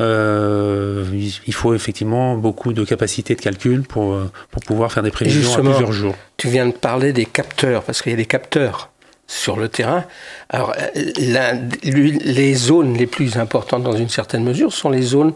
Euh, 0.00 1.04
il 1.12 1.54
faut 1.54 1.74
effectivement 1.74 2.36
beaucoup 2.36 2.72
de 2.72 2.84
capacité 2.84 3.34
de 3.34 3.40
calcul 3.40 3.82
pour, 3.82 4.18
pour 4.50 4.62
pouvoir 4.62 4.92
faire 4.92 5.02
des 5.02 5.10
prévisions 5.10 5.54
à 5.54 5.60
plusieurs 5.60 5.92
jours. 5.92 6.14
Tu 6.36 6.48
viens 6.48 6.66
de 6.66 6.72
parler 6.72 7.12
des 7.12 7.26
capteurs, 7.26 7.82
parce 7.82 8.02
qu'il 8.02 8.12
y 8.12 8.14
a 8.14 8.18
des 8.18 8.26
capteurs 8.26 8.90
sur 9.26 9.56
le 9.56 9.68
terrain. 9.68 10.04
Alors, 10.48 10.74
les 10.94 12.54
zones 12.54 12.96
les 12.96 13.06
plus 13.06 13.36
importantes 13.36 13.82
dans 13.82 13.96
une 13.96 14.08
certaine 14.08 14.44
mesure 14.44 14.72
sont 14.72 14.90
les 14.90 15.02
zones 15.02 15.32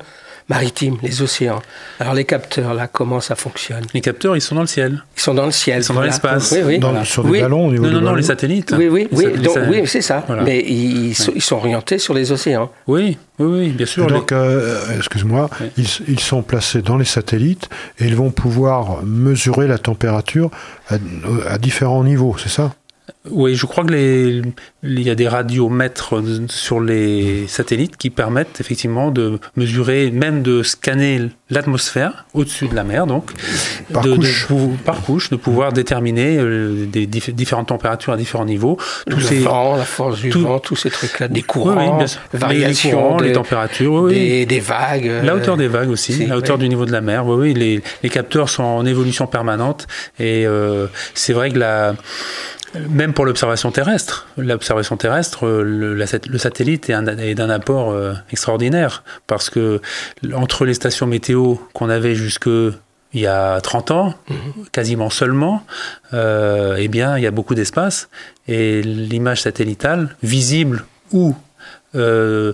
maritimes, 0.49 0.97
les 1.03 1.23
océans. 1.23 1.63
Alors 1.99 2.15
les 2.15 2.25
capteurs, 2.25 2.75
là, 2.75 2.89
comment 2.89 3.21
ça 3.21 3.35
fonctionne? 3.35 3.85
Les 3.95 4.01
capteurs, 4.01 4.37
ils 4.37 4.41
sont 4.41 4.55
dans 4.55 4.63
le 4.63 4.67
ciel. 4.67 5.05
Ils 5.17 5.21
sont 5.21 5.35
dans 5.35 5.47
le 5.47 5.53
ciel. 5.53 5.79
Ils 5.81 5.85
sont 5.85 5.95
dans 5.95 6.03
l'espace. 6.03 6.53
Oui, 6.53 6.79
oui. 6.81 6.81
Sur 7.05 7.25
des 7.25 7.41
ballons 7.41 7.67
au 7.67 7.71
niveau 7.71 7.85
Non, 7.85 7.93
non, 7.93 8.01
non, 8.01 8.15
les 8.15 8.23
satellites. 8.23 8.75
Oui, 8.77 8.89
oui, 8.89 9.09
oui, 9.13 9.27
oui 9.69 9.83
c'est 9.87 10.03
ça. 10.03 10.25
Mais 10.45 10.61
ils, 10.61 11.15
sont 11.15 11.57
orientés 11.57 11.99
sur 11.99 12.15
les 12.15 12.33
océans. 12.33 12.71
Oui, 12.87 13.19
oui, 13.39 13.47
oui 13.47 13.69
bien 13.69 13.87
sûr. 13.87 14.07
donc, 14.07 14.33
euh, 14.33 14.97
excuse-moi, 14.97 15.51
ils, 15.77 16.21
sont 16.21 16.43
placés 16.43 16.83
dans 16.83 16.97
les 16.97 17.05
satellites 17.05 17.69
et 17.99 18.07
ils 18.07 18.17
vont 18.17 18.31
pouvoir 18.31 19.03
mesurer 19.05 19.67
la 19.67 19.79
température 19.79 20.51
à 20.89 21.59
différents 21.59 22.05
niveaux, 22.05 22.37
c'est 22.39 22.49
ça? 22.49 22.73
Oui, 23.31 23.55
je 23.55 23.67
crois 23.67 23.85
que 23.85 23.93
les, 23.93 24.43
il 24.83 25.03
y 25.03 25.11
a 25.11 25.15
des 25.15 25.29
radiomètres 25.29 26.23
sur 26.49 26.81
les 26.81 27.47
satellites 27.47 27.97
qui 27.97 28.11
permettent 28.11 28.61
effectivement 28.61 29.11
de 29.11 29.39
mesurer, 29.57 30.11
même 30.11 30.43
de 30.43 30.63
scanner 30.63 31.31
l'atmosphère 31.51 32.27
au-dessus 32.35 32.69
de 32.69 32.75
la 32.75 32.85
mer, 32.85 33.07
donc 33.07 33.31
par, 33.93 34.03
de, 34.03 34.15
couche. 34.15 34.49
par 34.85 35.03
couche, 35.03 35.31
de 35.31 35.37
pouvoir 35.37 35.73
déterminer 35.73 36.39
euh, 36.39 36.87
des 36.87 37.07
différentes 37.07 37.69
températures 37.69 38.13
à 38.13 38.17
différents 38.17 38.45
niveaux. 38.45 38.79
Tous 39.09 39.17
le 39.17 39.23
ces, 39.23 39.39
vent, 39.41 39.77
la 39.77 39.85
force 39.85 40.21
du 40.21 40.31
vent, 40.31 40.59
tous 40.59 40.77
ces 40.77 40.91
trucs-là, 40.91 41.29
des 41.29 41.43
courants, 41.43 41.99
oui, 42.01 42.07
variations, 42.33 42.91
les, 42.91 42.95
courants, 42.97 43.21
les 43.21 43.33
températures, 43.33 44.09
des, 44.09 44.47
des, 44.47 44.61
vagues, 44.61 45.11
la 45.23 45.35
hauteur 45.35 45.57
des 45.57 45.69
vagues 45.69 45.91
aussi, 45.91 46.27
la 46.27 46.37
hauteur 46.37 46.59
du 46.59 46.69
niveau 46.69 46.87
de 46.87 46.93
la 46.93 47.01
mer. 47.01 47.27
Oui, 47.27 47.37
oui, 47.37 47.55
les, 47.55 47.83
les 48.03 48.09
capteurs 48.09 48.49
sont 48.49 48.63
en 48.63 48.87
évolution 48.87 49.27
permanente 49.27 49.87
et 50.19 50.47
euh, 50.47 50.87
c'est 51.15 51.33
vrai 51.33 51.51
que 51.51 51.59
la 51.59 51.95
même 52.89 53.13
pour 53.13 53.25
l'observation 53.25 53.71
terrestre. 53.71 54.29
L'observation 54.37 54.97
terrestre, 54.97 55.47
le, 55.47 55.95
le, 55.95 56.39
satellite 56.39 56.91
est, 56.91 57.35
d'un 57.35 57.51
apport 57.51 57.91
euh, 57.91 58.15
extraordinaire 58.31 59.03
parce 59.27 59.51
que 59.51 59.81
entre 60.35 60.65
les 60.65 60.75
stations 60.75 61.07
météo 61.07 61.57
qu'on 61.73 61.89
avait 61.89 62.15
jusque 62.15 62.49
il 63.13 63.21
y 63.21 63.27
a 63.27 63.61
30 63.61 63.91
ans, 63.91 64.15
mhm. 64.29 64.67
quasiment 64.73 65.11
seulement, 65.11 65.65
euh, 66.15 66.77
eh 66.79 66.89
bien, 66.89 67.19
il 67.19 67.25
y 67.25 67.27
a 67.27 67.33
beaucoup 67.33 67.55
d'espace 67.55 68.09
et 68.47 68.83
l'image 68.83 69.43
satellitale, 69.43 70.17
visible 70.23 70.85
ou 71.13 71.35
euh, 71.97 72.53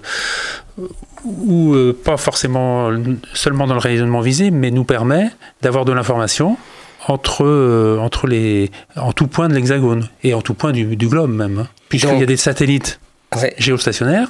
ou 1.25 1.75
euh, 1.75 1.99
pas 2.05 2.17
forcément 2.17 2.91
seulement 3.35 3.67
dans 3.67 3.75
le 3.75 3.81
rayonnement 3.81 4.21
visible, 4.21 4.57
mais 4.57 4.71
nous 4.71 4.85
permet 4.85 5.31
d'avoir 5.61 5.85
de 5.85 5.93
l'information 5.93 6.57
entre, 7.07 7.45
euh, 7.45 7.99
entre 7.99 8.27
les, 8.27 8.71
en 8.97 9.13
tout 9.13 9.27
point 9.27 9.49
de 9.49 9.55
l'hexagone 9.55 10.09
et 10.23 10.35
en 10.35 10.43
tout 10.43 10.55
point 10.55 10.73
du, 10.73 10.85
globe 10.97 11.31
même, 11.31 11.59
hein. 11.61 11.69
puisqu'il 11.89 12.19
y 12.19 12.23
a 12.23 12.27
des 12.27 12.37
satellites 12.37 13.01
géostationnaires. 13.59 14.29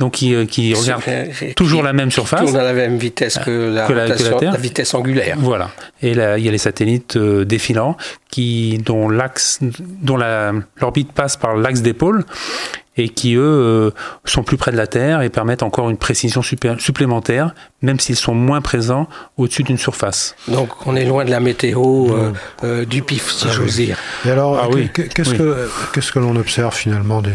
Donc 0.00 0.14
qui, 0.14 0.34
euh, 0.34 0.44
qui 0.44 0.74
regardent 0.74 1.04
toujours 1.54 1.84
la 1.84 1.92
même 1.92 2.10
surface. 2.10 2.40
Tournent 2.40 2.56
à 2.56 2.64
la 2.64 2.72
même 2.72 2.96
vitesse 2.96 3.38
que 3.38 3.72
la, 3.72 3.88
la, 3.88 4.56
vitesse 4.56 4.92
angulaire. 4.92 5.36
Voilà. 5.38 5.70
Et 6.02 6.14
là, 6.14 6.36
il 6.36 6.44
y 6.44 6.48
a 6.48 6.50
les 6.50 6.58
satellites 6.58 7.16
euh, 7.16 7.44
défilants 7.44 7.96
qui, 8.28 8.82
dont 8.84 9.08
l'axe, 9.08 9.60
dont 10.02 10.16
l'orbite 10.80 11.12
passe 11.12 11.36
par 11.36 11.54
l'axe 11.54 11.80
des 11.82 11.92
pôles 11.92 12.24
et 12.96 13.08
qui, 13.08 13.34
eux, 13.34 13.42
euh, 13.42 13.90
sont 14.24 14.42
plus 14.42 14.56
près 14.56 14.70
de 14.70 14.76
la 14.76 14.86
Terre 14.86 15.22
et 15.22 15.30
permettent 15.30 15.62
encore 15.62 15.90
une 15.90 15.96
précision 15.96 16.42
supplémentaire, 16.42 17.54
même 17.82 17.98
s'ils 17.98 18.16
sont 18.16 18.34
moins 18.34 18.60
présents 18.60 19.08
au-dessus 19.36 19.62
d'une 19.62 19.78
surface. 19.78 20.36
Donc 20.48 20.86
on 20.86 20.96
est 20.96 21.04
loin 21.04 21.24
de 21.24 21.30
la 21.30 21.40
météo 21.40 22.08
euh, 22.10 22.32
euh, 22.62 22.84
du 22.84 23.02
pif, 23.02 23.30
si 23.30 23.46
ah 23.48 23.52
j'ose 23.52 23.76
dire. 23.76 23.98
Et 24.24 24.30
alors, 24.30 24.58
ah 24.62 24.68
qu'est-ce 24.92 25.34
que, 25.34 25.68
qu'est-ce 25.92 26.12
que 26.12 26.18
l'on 26.18 26.36
observe 26.36 26.74
finalement 26.74 27.20
des, 27.20 27.34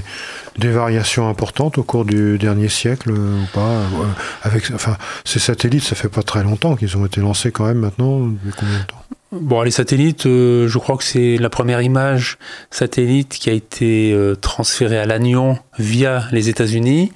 des 0.57 0.69
variations 0.69 1.27
importantes 1.27 1.77
au 1.77 1.83
cours 1.83 2.05
du 2.05 2.37
dernier 2.37 2.69
siècle 2.69 3.11
ou 3.11 3.45
pas 3.53 3.81
avec, 4.43 4.71
enfin, 4.73 4.97
Ces 5.25 5.39
satellites, 5.39 5.83
ça 5.83 5.95
fait 5.95 6.09
pas 6.09 6.23
très 6.23 6.43
longtemps 6.43 6.75
qu'ils 6.75 6.97
ont 6.97 7.05
été 7.05 7.21
lancés 7.21 7.51
quand 7.51 7.65
même 7.65 7.79
maintenant, 7.79 8.19
depuis 8.19 8.53
combien 8.57 8.79
de 8.79 8.83
temps? 8.83 8.98
Bon, 9.31 9.61
les 9.61 9.69
satellites, 9.69 10.25
euh, 10.25 10.67
je 10.67 10.79
crois 10.79 10.97
que 10.97 11.03
c'est 11.03 11.37
la 11.37 11.51
première 11.51 11.83
image 11.83 12.39
satellite 12.71 13.29
qui 13.29 13.51
a 13.51 13.53
été 13.53 14.11
euh, 14.11 14.35
transférée 14.35 14.97
à 14.97 15.05
Lannion 15.05 15.59
via 15.77 16.23
les 16.31 16.49
États-Unis. 16.49 17.11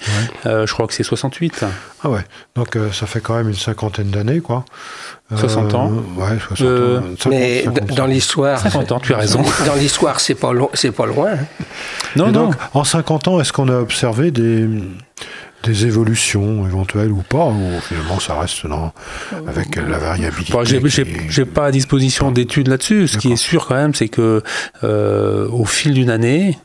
Euh, 0.46 0.68
je 0.68 0.74
crois 0.74 0.86
que 0.86 0.94
c'est 0.94 1.02
68. 1.02 1.66
Ah 2.04 2.10
ouais, 2.12 2.24
donc 2.56 2.78
ça 2.92 3.08
fait 3.08 3.20
quand 3.20 3.36
même 3.36 3.50
une 3.50 3.56
cinquantaine 3.56 4.12
d'années, 4.12 4.42
quoi. 4.42 4.64
60 5.36 5.74
ans. 5.74 5.92
Ouais, 6.16 6.38
60 6.56 7.26
ans. 7.26 7.30
mais 7.32 7.66
dans 7.96 8.06
l'histoire. 8.06 8.60
50 8.60 8.92
ans, 8.92 9.00
tu 9.00 9.16
as 9.16 9.18
raison. 9.18 9.42
Dans 9.66 9.74
l'histoire, 9.74 10.20
c'est 10.20 10.36
pas, 10.36 10.52
c'est 10.76 10.92
pas 10.92 11.08
loin. 11.08 11.32
Hein. 11.32 11.66
Non, 12.16 12.26
non. 12.28 12.32
Donc, 12.32 12.56
en 12.76 12.84
50 12.84 13.28
ans, 13.30 13.40
est-ce 13.40 13.52
qu'on 13.52 13.70
a 13.70 13.80
observé 13.80 14.30
des 14.30 14.68
des 15.64 15.86
évolutions 15.86 16.66
éventuelles 16.66 17.12
ou 17.12 17.24
pas, 17.28 17.46
ou 17.46 17.80
finalement 17.82 18.20
ça 18.20 18.40
reste 18.40 18.68
dans, 18.68 18.94
avec 19.48 19.76
la 19.76 19.98
variabilité. 19.98 20.54
J'ai 21.30 21.46
pas 21.46 21.68
à 21.68 21.72
disposition 21.72 22.32
d'études 22.32 22.68
là-dessus. 22.68 23.08
Ce 23.08 23.18
qui 23.18 23.32
est 23.32 23.38
sûr 23.38 23.66
quand 23.66 23.76
même, 23.76 23.96
c'est 23.96 24.10
que 24.10 24.44
euh, 24.84 25.48
au 25.50 25.66
fil 25.66 25.94
d'une 25.94 26.10
année, 26.10 26.58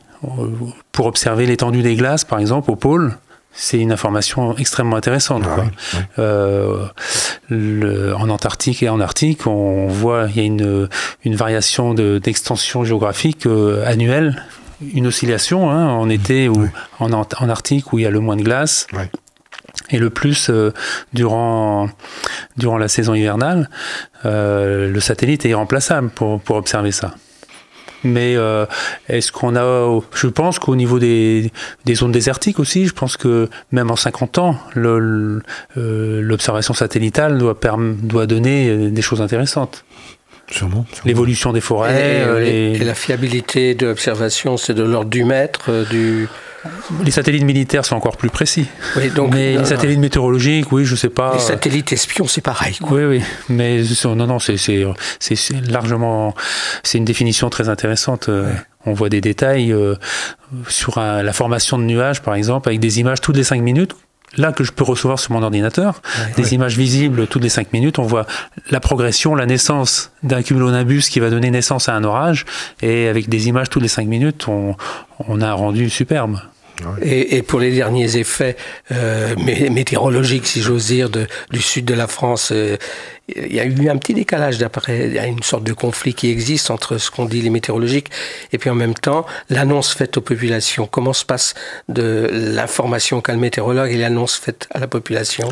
pour 0.91 1.05
observer 1.05 1.45
l'étendue 1.45 1.81
des 1.81 1.95
glaces, 1.95 2.25
par 2.25 2.39
exemple, 2.39 2.69
au 2.71 2.75
pôle, 2.75 3.17
c'est 3.51 3.79
une 3.79 3.91
information 3.91 4.55
extrêmement 4.57 4.95
intéressante. 4.95 5.43
Ah 5.47 6.19
euh, 6.19 8.13
en 8.13 8.29
Antarctique 8.29 8.83
et 8.83 8.89
en 8.89 8.99
Arctique, 8.99 9.47
on 9.47 9.87
voit 9.87 10.27
il 10.29 10.37
y 10.37 10.39
a 10.41 10.43
une, 10.43 10.87
une 11.23 11.35
variation 11.35 11.93
d'extension 11.93 12.83
géographique 12.83 13.45
euh, 13.45 13.83
annuelle 13.85 14.43
une 14.81 15.07
oscillation 15.07 15.69
hein, 15.69 15.87
en 15.87 16.09
été 16.09 16.49
ou 16.49 16.67
en, 16.99 17.11
en, 17.11 17.49
Arctique 17.49 17.93
où 17.93 17.99
il 17.99 18.03
y 18.03 18.05
a 18.05 18.11
le 18.11 18.19
moins 18.19 18.35
de 18.35 18.43
glace. 18.43 18.87
Et 19.91 19.97
le 19.97 20.09
plus 20.09 20.49
euh, 20.49 20.71
durant, 21.13 21.89
durant 22.57 22.77
la 22.77 22.87
saison 22.87 23.13
hivernale, 23.13 23.69
euh, 24.25 24.91
le 24.91 24.99
satellite 24.99 25.45
est 25.45 25.49
irremplaçable 25.49 26.09
pour, 26.09 26.39
pour 26.41 26.57
observer 26.57 26.91
ça. 26.91 27.15
Mais 28.03 28.35
euh, 28.37 28.65
est-ce 29.09 29.31
qu'on 29.31 29.57
a. 29.57 29.99
Je 30.13 30.27
pense 30.27 30.57
qu'au 30.57 30.77
niveau 30.77 30.99
des, 30.99 31.51
des, 31.83 31.95
zones 31.95 32.13
désertiques 32.13 32.59
aussi, 32.59 32.87
je 32.87 32.93
pense 32.93 33.17
que 33.17 33.49
même 33.73 33.91
en 33.91 33.97
50 33.97 34.37
ans, 34.37 34.55
l'observation 35.75 36.73
satellitale 36.73 37.37
doit, 37.37 37.59
doit 38.01 38.25
donner 38.25 38.89
des 38.89 39.01
choses 39.01 39.21
intéressantes. 39.21 39.83
L'évolution 41.05 41.53
des 41.53 41.61
forêts. 41.61 42.23
Euh, 42.25 42.45
et, 42.45 42.77
la 42.79 42.95
fiabilité 42.95 43.75
de 43.75 43.87
l'observation, 43.87 44.57
c'est 44.57 44.73
de 44.73 44.83
l'ordre 44.83 45.09
du 45.09 45.23
mètre, 45.23 45.65
euh, 45.69 45.85
du... 45.85 46.27
Les 47.05 47.11
satellites 47.11 47.45
militaires 47.45 47.85
sont 47.85 47.95
encore 47.95 48.17
plus 48.17 48.29
précis. 48.29 48.65
Oui, 48.97 49.09
donc, 49.11 49.33
mais 49.33 49.57
les 49.57 49.65
satellites 49.65 49.99
météorologiques, 49.99 50.71
oui, 50.73 50.83
je 50.83 50.95
sais 50.95 51.09
pas. 51.09 51.33
Les 51.33 51.39
satellites 51.39 51.93
espions, 51.93 52.27
c'est 52.27 52.41
pareil. 52.41 52.77
Oui, 52.89 53.05
oui. 53.05 53.21
Mais 53.47 53.81
non, 54.03 54.27
non, 54.27 54.39
c'est 54.39 54.57
largement. 55.69 56.35
C'est 56.83 56.97
une 56.97 57.05
définition 57.05 57.49
très 57.49 57.69
intéressante. 57.69 58.27
Euh, 58.27 58.51
on 58.85 58.91
voit 58.91 59.07
des 59.07 59.21
détails 59.21 59.73
sur 60.67 60.99
la 60.99 61.31
formation 61.31 61.77
de 61.77 61.83
nuages, 61.83 62.21
par 62.21 62.35
exemple, 62.35 62.67
avec 62.67 62.81
des 62.81 62.99
images 62.99 63.21
toutes 63.21 63.37
les 63.37 63.43
cinq 63.45 63.61
minutes 63.61 63.95
là 64.37 64.51
que 64.51 64.63
je 64.63 64.71
peux 64.71 64.83
recevoir 64.83 65.19
sur 65.19 65.31
mon 65.31 65.43
ordinateur, 65.43 66.01
des 66.35 66.53
images 66.53 66.77
visibles 66.77 67.27
toutes 67.27 67.43
les 67.43 67.49
5 67.49 67.73
minutes. 67.73 67.99
On 67.99 68.03
voit 68.03 68.25
la 68.69 68.79
progression, 68.79 69.35
la 69.35 69.45
naissance 69.45 70.11
d'un 70.23 70.41
cumulonimbus 70.43 71.09
qui 71.09 71.19
va 71.19 71.29
donner 71.29 71.51
naissance 71.51 71.89
à 71.89 71.95
un 71.95 72.03
orage. 72.03 72.45
Et 72.81 73.07
avec 73.07 73.29
des 73.29 73.47
images 73.47 73.69
toutes 73.69 73.81
les 73.81 73.87
5 73.87 74.07
minutes, 74.07 74.47
on, 74.47 74.75
on 75.27 75.41
a 75.41 75.47
un 75.47 75.53
rendu 75.53 75.89
superbe. 75.89 76.39
Et, 77.01 77.37
et, 77.37 77.41
pour 77.41 77.59
les 77.59 77.71
derniers 77.71 78.17
effets 78.17 78.55
euh, 78.91 79.35
météorologiques, 79.69 80.47
si 80.47 80.61
j'ose 80.61 80.87
dire, 80.87 81.09
de, 81.09 81.27
du 81.51 81.61
sud 81.61 81.85
de 81.85 81.93
la 81.93 82.07
France, 82.07 82.51
euh, 82.51 82.77
il 83.35 83.53
y 83.53 83.59
a 83.59 83.65
eu 83.65 83.89
un 83.89 83.97
petit 83.97 84.13
décalage 84.13 84.57
d'après, 84.57 85.07
il 85.07 85.13
y 85.13 85.19
a 85.19 85.27
une 85.27 85.43
sorte 85.43 85.63
de 85.63 85.73
conflit 85.73 86.13
qui 86.13 86.29
existe 86.29 86.71
entre 86.71 86.97
ce 86.97 87.11
qu'on 87.11 87.25
dit 87.25 87.41
les 87.41 87.49
météorologiques 87.49 88.09
et 88.53 88.57
puis 88.57 88.69
en 88.69 88.75
même 88.75 88.95
temps 88.95 89.25
l'annonce 89.49 89.93
faite 89.93 90.17
aux 90.17 90.21
populations. 90.21 90.87
Comment 90.87 91.13
se 91.13 91.25
passe 91.25 91.53
de 91.89 92.27
l'information 92.31 93.21
qu'a 93.21 93.33
le 93.33 93.39
météorologue 93.39 93.91
et 93.91 93.97
l'annonce 93.97 94.35
faite 94.35 94.67
à 94.71 94.79
la 94.79 94.87
population? 94.87 95.49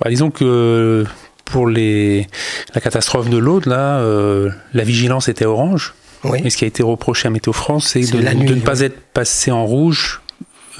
Bah, 0.00 0.08
Disons 0.08 0.30
que 0.30 1.04
pour 1.44 1.66
les, 1.66 2.26
la 2.74 2.80
catastrophe 2.80 3.28
de 3.28 3.38
l'aude, 3.38 3.66
là, 3.66 3.98
euh, 4.00 4.50
la 4.74 4.84
vigilance 4.84 5.28
était 5.28 5.46
orange. 5.46 5.94
Oui. 6.24 6.40
Et 6.44 6.50
ce 6.50 6.56
qui 6.56 6.64
a 6.64 6.68
été 6.68 6.82
reproché 6.82 7.28
à 7.28 7.30
Météo 7.30 7.52
France, 7.52 7.88
c'est 7.88 8.00
de, 8.00 8.18
de, 8.18 8.54
ne 8.54 8.60
pas 8.60 8.80
être 8.80 8.98
passé 9.12 9.50
en 9.50 9.64
rouge 9.64 10.20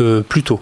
euh, 0.01 0.23
plus 0.23 0.43
tôt. 0.43 0.61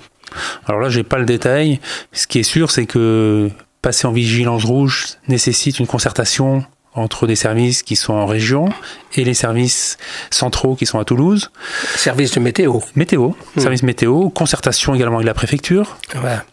Alors 0.67 0.81
là, 0.81 0.89
j'ai 0.89 1.03
pas 1.03 1.19
le 1.19 1.25
détail. 1.25 1.81
Ce 2.13 2.27
qui 2.27 2.41
est 2.41 2.45
sûr, 2.45 2.71
c'est 2.71 2.87
que 2.87 3.51
passer 3.83 4.07
en 4.07 4.13
vigilance 4.13 4.65
rouge 4.65 5.07
nécessite 5.29 5.79
une 5.79 5.87
concertation 5.87 6.65
entre 6.95 7.27
des 7.27 7.37
services 7.37 7.83
qui 7.83 7.95
sont 7.95 8.15
en 8.15 8.27
région 8.27 8.71
et 9.15 9.25
les 9.25 9.35
services 9.35 9.99
centraux 10.31 10.75
qui 10.75 10.87
sont 10.87 10.99
à 10.99 11.05
Toulouse. 11.05 11.51
Service 11.95 12.33
de 12.33 12.41
météo. 12.41 12.81
Météo, 12.95 13.29
mmh. 13.29 13.61
service 13.61 13.83
météo, 13.83 14.31
concertation 14.31 14.95
également 14.95 15.17
avec 15.17 15.27
la 15.27 15.35
préfecture. 15.35 15.99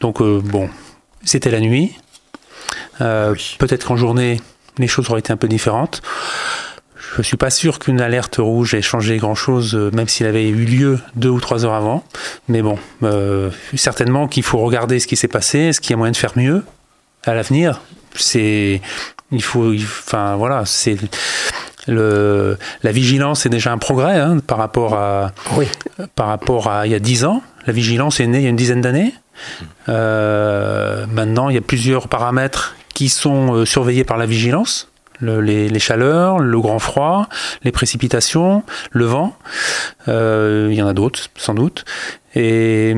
Donc 0.01 0.21
euh, 0.21 0.41
bon, 0.43 0.69
c'était 1.23 1.49
la 1.49 1.62
nuit. 1.62 1.95
Euh, 3.01 3.36
peut-être 3.57 3.88
qu'en 3.88 3.95
journée, 3.95 4.41
les 4.77 4.88
choses 4.88 5.09
auraient 5.09 5.19
été 5.19 5.31
un 5.31 5.38
peu 5.38 5.47
différentes. 5.47 6.01
Je 7.17 7.21
suis 7.21 7.38
pas 7.38 7.49
sûr 7.49 7.80
qu'une 7.80 8.02
alerte 8.02 8.38
rouge 8.39 8.73
ait 8.73 8.82
changé 8.82 9.17
grand-chose, 9.17 9.76
euh, 9.76 9.91
même 9.93 10.08
s'il 10.08 10.26
avait 10.26 10.47
eu 10.47 10.65
lieu 10.65 10.99
deux 11.15 11.30
ou 11.30 11.39
trois 11.39 11.65
heures 11.65 11.73
avant. 11.73 12.04
Mais 12.47 12.62
bon, 12.62 12.78
certainement 13.76 14.28
qu'il 14.28 14.43
faut 14.43 14.60
regarder 14.60 14.99
ce 14.99 15.08
qui 15.08 15.15
s'est 15.15 15.28
passé. 15.28 15.60
Est-ce 15.60 15.82
qu'il 15.82 15.91
y 15.91 15.93
a 15.93 15.97
moyen 15.97 16.12
de 16.12 16.17
faire 16.17 16.34
mieux 16.36 16.63
à 17.23 17.34
l'avenir? 17.34 17.82
C'est 18.15 18.82
il 19.32 19.41
faut, 19.41 19.73
enfin 19.73 20.36
voilà, 20.36 20.63
c'est 20.65 20.97
le, 21.88 22.58
la 22.84 22.91
vigilance 22.91 23.45
est 23.45 23.49
déjà 23.49 23.71
un 23.71 23.78
progrès 23.78 24.19
hein, 24.19 24.38
par 24.45 24.58
rapport 24.58 24.93
à 24.93 25.32
oui. 25.58 25.67
par 26.15 26.28
rapport 26.28 26.69
à 26.69 26.86
il 26.88 26.91
y 26.91 26.95
a 26.95 26.99
dix 26.99 27.26
ans. 27.26 27.41
La 27.65 27.73
vigilance 27.73 28.19
est 28.19 28.28
née 28.28 28.39
il 28.39 28.43
y 28.43 28.47
a 28.47 28.49
une 28.49 28.56
dizaine 28.56 28.82
d'années. 28.82 29.13
Euh, 29.89 31.06
maintenant, 31.08 31.49
il 31.49 31.56
y 31.56 31.58
a 31.58 31.62
plusieurs 31.62 32.08
paramètres 32.08 32.76
qui 32.93 33.10
sont 33.10 33.56
euh, 33.56 33.65
surveillés 33.65 34.04
par 34.04 34.17
la 34.17 34.26
vigilance. 34.26 34.89
Le, 35.23 35.41
les, 35.41 35.69
les, 35.69 35.79
chaleurs, 35.79 36.39
le 36.39 36.59
grand 36.59 36.79
froid, 36.79 37.27
les 37.63 37.71
précipitations, 37.71 38.63
le 38.91 39.05
vent. 39.05 39.36
Euh, 40.07 40.67
il 40.69 40.75
y 40.75 40.81
en 40.81 40.88
a 40.88 40.93
d'autres, 40.93 41.29
sans 41.36 41.53
doute. 41.53 41.86
Et 42.36 42.93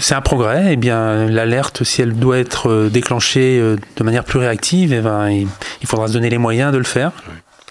c'est 0.00 0.14
un 0.14 0.20
progrès. 0.20 0.72
Eh 0.72 0.76
bien, 0.76 1.26
l'alerte, 1.26 1.84
si 1.84 2.02
elle 2.02 2.14
doit 2.14 2.38
être 2.38 2.68
euh, 2.68 2.88
déclenchée 2.88 3.58
euh, 3.60 3.76
de 3.96 4.04
manière 4.04 4.24
plus 4.24 4.38
réactive, 4.38 4.92
eh 4.92 5.00
ben, 5.00 5.30
il 5.30 5.86
faudra 5.86 6.08
se 6.08 6.12
donner 6.12 6.30
les 6.30 6.38
moyens 6.38 6.72
de 6.72 6.78
le 6.78 6.84
faire. 6.84 7.12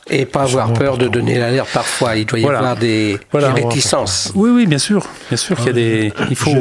Et 0.10 0.26
pas 0.26 0.44
avoir 0.44 0.72
peur 0.72 0.98
de 0.98 1.10
donner 1.10 1.38
l'alerte 1.38 1.70
parfois. 1.74 2.16
Il 2.16 2.26
doit 2.26 2.40
y 2.40 2.46
avoir 2.46 2.78
des, 2.78 3.20
réticences. 3.34 4.32
Oui, 4.36 4.50
oui, 4.50 4.66
bien 4.66 4.78
sûr. 4.78 5.06
Bien 5.28 5.38
sûr 5.38 5.58
qu'il 5.58 5.68
y 5.68 5.70
a 5.70 5.74
des. 5.74 6.14
Il 6.30 6.38
faut. 6.38 6.56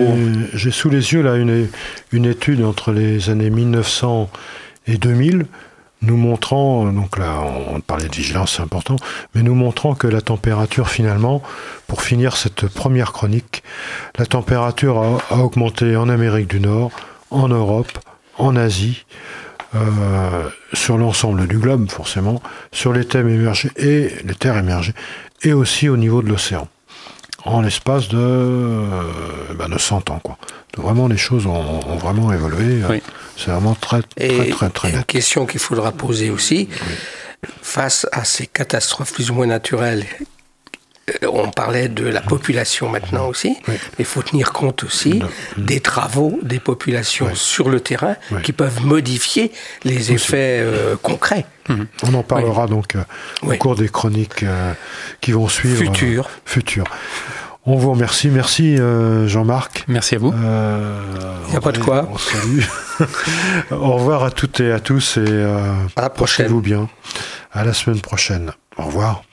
J'ai 0.52 0.72
sous 0.72 0.90
les 0.90 1.12
yeux 1.12 1.22
là 1.22 1.36
une, 1.36 1.68
une 2.10 2.24
étude 2.24 2.64
entre 2.64 2.90
les 2.90 3.30
années 3.30 3.50
1900 3.50 4.28
et 4.88 4.98
2000 4.98 5.46
nous 6.02 6.16
montrant, 6.16 6.92
donc 6.92 7.18
là 7.18 7.40
on 7.74 7.80
parlait 7.80 8.08
de 8.08 8.14
vigilance, 8.14 8.56
c'est 8.56 8.62
important, 8.62 8.96
mais 9.34 9.42
nous 9.42 9.54
montrant 9.54 9.94
que 9.94 10.06
la 10.06 10.20
température 10.20 10.88
finalement, 10.88 11.42
pour 11.86 12.02
finir 12.02 12.36
cette 12.36 12.66
première 12.66 13.12
chronique, 13.12 13.62
la 14.18 14.26
température 14.26 15.20
a, 15.30 15.38
augmenté 15.38 15.96
en 15.96 16.08
Amérique 16.08 16.48
du 16.48 16.60
Nord, 16.60 16.90
en 17.30 17.48
Europe, 17.48 17.98
en 18.38 18.56
Asie, 18.56 19.04
euh, 19.74 20.48
sur 20.72 20.96
l'ensemble 20.96 21.46
du 21.48 21.58
globe 21.58 21.90
forcément, 21.90 22.40
sur 22.72 22.92
les 22.92 23.04
thèmes 23.04 23.28
émergés 23.28 23.70
et 23.76 24.10
les 24.24 24.34
terres 24.34 24.58
émergées, 24.58 24.94
et 25.42 25.52
aussi 25.52 25.88
au 25.88 25.96
niveau 25.96 26.22
de 26.22 26.28
l'océan 26.28 26.68
en 27.46 27.60
l'espace 27.60 28.08
de, 28.08 28.18
euh, 28.18 29.02
ben 29.54 29.68
de 29.68 29.78
100 29.78 30.10
ans. 30.10 30.20
Quoi. 30.22 30.36
vraiment, 30.76 31.08
les 31.08 31.16
choses 31.16 31.46
ont, 31.46 31.80
vraiment 31.96 32.32
évolué. 32.32 32.82
C'est 33.36 33.50
vraiment 33.50 33.74
très, 33.74 34.02
très, 34.02 34.48
très, 34.50 34.70
très, 34.70 34.90
Une 34.90 35.04
question 35.04 35.46
qu'il 35.46 35.60
faudra 35.60 35.92
poser 35.92 36.30
aussi, 36.30 36.68
face 37.62 38.06
à 38.12 38.24
ces 38.24 38.46
catastrophes 38.46 39.12
plus 39.12 39.30
ou 39.30 39.34
moins 39.34 39.46
naturelles 39.46 40.04
euh, 40.20 40.24
on 41.22 41.50
parlait 41.50 41.88
de 41.88 42.04
la 42.04 42.20
population 42.20 42.88
maintenant 42.88 43.28
aussi, 43.28 43.56
mais 43.68 43.78
il 44.00 44.04
faut 44.04 44.22
tenir 44.22 44.52
compte 44.52 44.84
aussi 44.84 45.22
des 45.56 45.80
travaux 45.80 46.38
des 46.42 46.58
populations 46.58 47.34
sur 47.34 47.68
le 47.68 47.80
terrain 47.80 48.16
qui 48.42 48.52
peuvent 48.52 48.84
modifier 48.84 49.52
les 49.84 50.12
effets 50.12 50.60
euh, 50.60 50.96
concrets. 50.96 51.46
On 52.02 52.14
en 52.14 52.22
parlera 52.22 52.66
donc 52.66 52.94
euh, 52.94 53.02
au 53.42 53.54
cours 53.56 53.76
des 53.76 53.88
chroniques 53.88 54.44
qui 55.20 55.32
vont 55.32 55.48
suivre. 55.48 55.78
Futur. 55.78 56.28
futur. 56.44 56.84
On 57.68 57.76
vous 57.76 57.90
remercie. 57.92 58.28
Merci 58.28 58.76
Jean-Marc. 59.26 59.84
Merci 59.88 60.16
à 60.16 60.18
vous. 60.18 60.32
Il 60.32 61.50
n'y 61.50 61.56
a 61.56 61.60
pas 61.60 61.72
de 61.72 61.78
quoi. 61.78 62.08
au 63.70 63.92
revoir 63.92 64.24
à 64.24 64.30
toutes 64.30 64.60
et 64.60 64.72
à 64.72 64.80
tous 64.80 65.18
et 65.18 65.42
à 65.96 66.02
la 66.02 66.10
prochaine. 66.10 66.48
vous 66.48 66.60
bien. 66.60 66.88
À 67.52 67.64
la 67.64 67.72
semaine 67.72 68.00
prochaine. 68.00 68.52
Au 68.76 68.84
revoir. 68.84 69.22